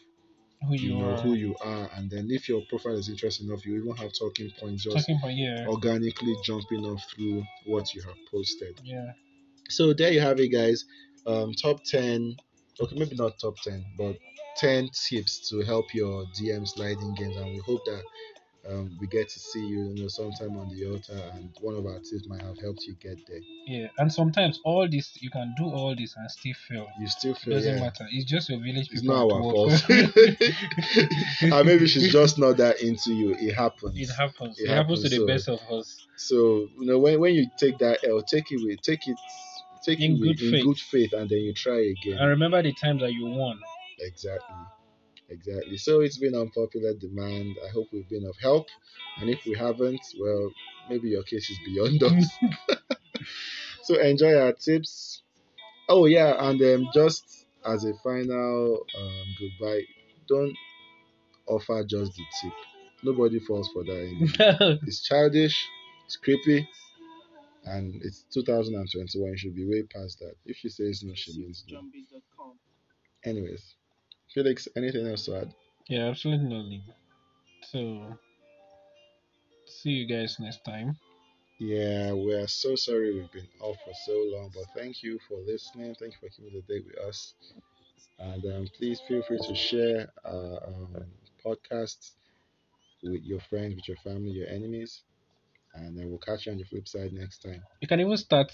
Who 0.67 0.75
you 0.75 0.91
you, 0.91 0.97
know 0.97 1.11
are. 1.11 1.17
who 1.21 1.33
you 1.33 1.55
are 1.63 1.89
and 1.95 2.09
then 2.09 2.27
if 2.29 2.47
your 2.49 2.61
profile 2.69 2.97
is 2.97 3.09
interesting 3.09 3.47
enough 3.47 3.65
you 3.65 3.77
even 3.77 3.95
have 3.95 4.11
talking 4.17 4.51
points 4.59 4.83
just 4.83 4.95
talking 4.97 5.17
about 5.21 5.33
yeah. 5.33 5.65
organically 5.67 6.35
jumping 6.43 6.85
off 6.85 7.01
through 7.15 7.43
what 7.65 7.93
you 7.93 8.01
have 8.01 8.15
posted 8.31 8.79
Yeah. 8.83 9.11
so 9.69 9.93
there 9.93 10.11
you 10.11 10.19
have 10.19 10.39
it 10.39 10.49
guys 10.49 10.85
um 11.25 11.53
top 11.53 11.83
10 11.83 12.35
okay 12.79 12.95
maybe 12.97 13.15
not 13.15 13.37
top 13.39 13.55
10 13.63 13.83
but 13.97 14.15
10 14.57 14.89
tips 15.09 15.49
to 15.49 15.61
help 15.61 15.93
your 15.93 16.25
dm 16.39 16.67
sliding 16.67 17.13
games 17.15 17.35
and 17.37 17.47
we 17.51 17.59
hope 17.65 17.83
that 17.85 18.03
um, 18.69 18.95
we 18.99 19.07
get 19.07 19.27
to 19.27 19.39
see 19.39 19.65
you, 19.65 19.91
you 19.95 20.03
know, 20.03 20.07
sometime 20.07 20.55
on 20.55 20.69
the 20.69 20.85
altar, 20.85 21.19
and 21.33 21.49
one 21.61 21.75
of 21.75 21.85
our 21.87 21.97
tips 21.97 22.27
might 22.27 22.43
have 22.43 22.59
helped 22.59 22.83
you 22.85 22.95
get 23.01 23.17
there. 23.27 23.39
Yeah. 23.65 23.87
And 23.97 24.13
sometimes 24.13 24.59
all 24.63 24.87
this 24.87 25.17
you 25.19 25.31
can 25.31 25.55
do 25.57 25.65
all 25.65 25.95
this 25.95 26.13
and 26.15 26.29
still 26.29 26.53
fail. 26.67 26.87
You 26.99 27.07
still 27.07 27.33
feel 27.33 27.55
Doesn't 27.55 27.77
yeah, 27.77 27.81
matter. 27.83 28.05
It's 28.11 28.29
just 28.29 28.49
your 28.49 28.59
village 28.59 28.89
it's 28.91 29.01
not 29.01 29.23
our 29.23 29.29
fault. 29.29 29.83
and 31.41 31.65
maybe 31.67 31.87
she's 31.87 32.11
just 32.11 32.37
not 32.37 32.57
that 32.57 32.81
into 32.81 33.13
you. 33.13 33.35
It 33.39 33.55
happens. 33.55 33.97
it 33.97 34.13
happens. 34.13 34.59
It 34.59 34.69
It, 34.69 34.75
happens 34.75 35.01
to 35.03 35.09
the 35.09 35.15
so- 35.17 35.27
best 35.27 35.49
of 35.49 35.59
us. 35.71 36.05
So 36.17 36.35
you 36.77 36.85
know 36.85 36.99
when, 36.99 37.19
when 37.19 37.33
you 37.33 37.47
take 37.57 37.79
that 37.79 37.99
L, 38.07 38.21
take 38.21 38.51
it 38.51 38.59
with 38.63 38.79
take 38.83 39.07
it 39.07 39.17
take 39.83 39.99
In 39.99 40.13
it 40.13 40.19
with, 40.19 40.37
good 40.37 40.41
in 40.41 40.51
faith. 40.51 40.63
good 40.65 40.79
faith, 40.79 41.13
and 41.13 41.29
then 41.29 41.39
you 41.39 41.53
try 41.53 41.79
again. 41.79 42.17
And 42.19 42.29
remember 42.29 42.61
the 42.61 42.73
times 42.73 43.01
that 43.01 43.13
you 43.13 43.25
won. 43.25 43.59
Exactly, 43.99 44.55
exactly. 45.29 45.77
So 45.77 46.01
it's 46.01 46.17
been 46.17 46.35
unpopular 46.35 46.93
demand. 46.93 47.55
I 47.65 47.69
hope 47.71 47.87
we've 47.91 48.09
been 48.09 48.25
of 48.25 48.35
help, 48.41 48.67
and 49.19 49.29
if 49.29 49.45
we 49.45 49.55
haven't, 49.57 50.01
well, 50.19 50.51
maybe 50.89 51.09
your 51.09 51.23
case 51.23 51.49
is 51.49 51.59
beyond 51.65 52.03
us. 52.03 52.77
so 53.83 53.99
enjoy 53.99 54.35
our 54.35 54.53
tips. 54.53 55.21
Oh 55.89 56.05
yeah, 56.05 56.33
and 56.49 56.61
um, 56.61 56.89
just 56.93 57.45
as 57.65 57.83
a 57.85 57.93
final 58.03 58.79
um, 58.97 59.25
goodbye, 59.39 59.81
don't 60.27 60.55
offer 61.47 61.83
just 61.83 62.15
the 62.15 62.23
tip. 62.41 62.53
Nobody 63.03 63.39
falls 63.39 63.69
for 63.73 63.83
that. 63.83 63.97
Anymore. 63.97 64.79
It's 64.87 65.01
childish, 65.03 65.67
it's 66.05 66.15
creepy, 66.17 66.67
and 67.65 67.95
it's 68.03 68.23
2021. 68.33 69.31
You 69.31 69.37
should 69.37 69.55
be 69.55 69.67
way 69.69 69.83
past 69.83 70.19
that. 70.19 70.35
If 70.45 70.57
she 70.57 70.69
says 70.69 71.03
no, 71.03 71.13
she 71.15 71.37
means 71.39 71.63
no. 71.69 71.81
Anyways, 73.23 73.75
Felix, 74.33 74.67
anything 74.75 75.07
else 75.07 75.25
to 75.25 75.37
add? 75.37 75.53
yeah, 75.87 76.07
absolutely 76.09 76.47
nothing. 76.47 76.83
So 77.71 78.17
see 79.67 79.91
you 79.91 80.07
guys 80.07 80.37
next 80.39 80.63
time. 80.65 80.97
Yeah, 81.59 82.13
we 82.13 82.33
are 82.33 82.47
so 82.47 82.75
sorry 82.75 83.13
we've 83.13 83.31
been 83.31 83.47
off 83.59 83.77
for 83.85 83.93
so 84.05 84.13
long, 84.33 84.51
but 84.53 84.65
thank 84.75 85.03
you 85.03 85.19
for 85.27 85.37
listening. 85.45 85.93
Thank 85.95 86.13
you 86.13 86.19
for 86.19 86.29
keeping 86.29 86.53
the 86.53 86.73
day 86.73 86.83
with 86.85 86.97
us. 87.07 87.35
And 88.19 88.43
um, 88.45 88.67
please 88.77 88.99
feel 89.07 89.21
free 89.23 89.39
to 89.39 89.55
share 89.55 90.09
our 90.25 90.63
um, 90.67 91.05
podcast 91.45 92.11
with 93.03 93.21
your 93.23 93.39
friends, 93.41 93.75
with 93.75 93.87
your 93.87 93.97
family, 93.97 94.31
your 94.31 94.47
enemies. 94.47 95.03
And 95.73 95.97
then 95.97 96.09
we'll 96.09 96.17
catch 96.19 96.45
you 96.45 96.51
on 96.51 96.57
the 96.57 96.63
flip 96.65 96.87
side 96.87 97.13
next 97.13 97.39
time. 97.39 97.61
You 97.81 97.87
can 97.87 97.99
even 97.99 98.17
start 98.17 98.51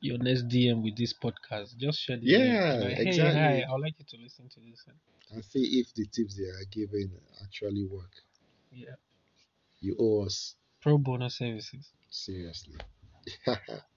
your 0.00 0.18
next 0.18 0.48
DM 0.48 0.82
with 0.82 0.96
this 0.96 1.12
podcast. 1.12 1.76
Just 1.76 2.00
share 2.00 2.16
the. 2.16 2.26
Yeah, 2.26 2.78
Like, 2.80 2.96
hey, 2.96 3.02
exactly. 3.08 3.40
hi, 3.40 3.64
I'd 3.70 3.80
like 3.80 3.94
you 3.98 4.04
to 4.08 4.16
listen 4.22 4.48
to 4.48 4.60
this. 4.60 4.84
And, 5.32 5.44
see 5.44 5.80
if 5.80 5.92
the 5.94 6.06
tips 6.06 6.36
they 6.36 6.44
are 6.44 6.64
giving 6.70 7.10
actually 7.42 7.84
work. 7.86 8.10
yeah, 8.72 8.94
You 9.80 9.96
owe 9.98 10.24
us 10.24 10.54
pro 10.80 10.96
bono 10.98 11.28
services. 11.28 11.90
seriously. 12.10 12.76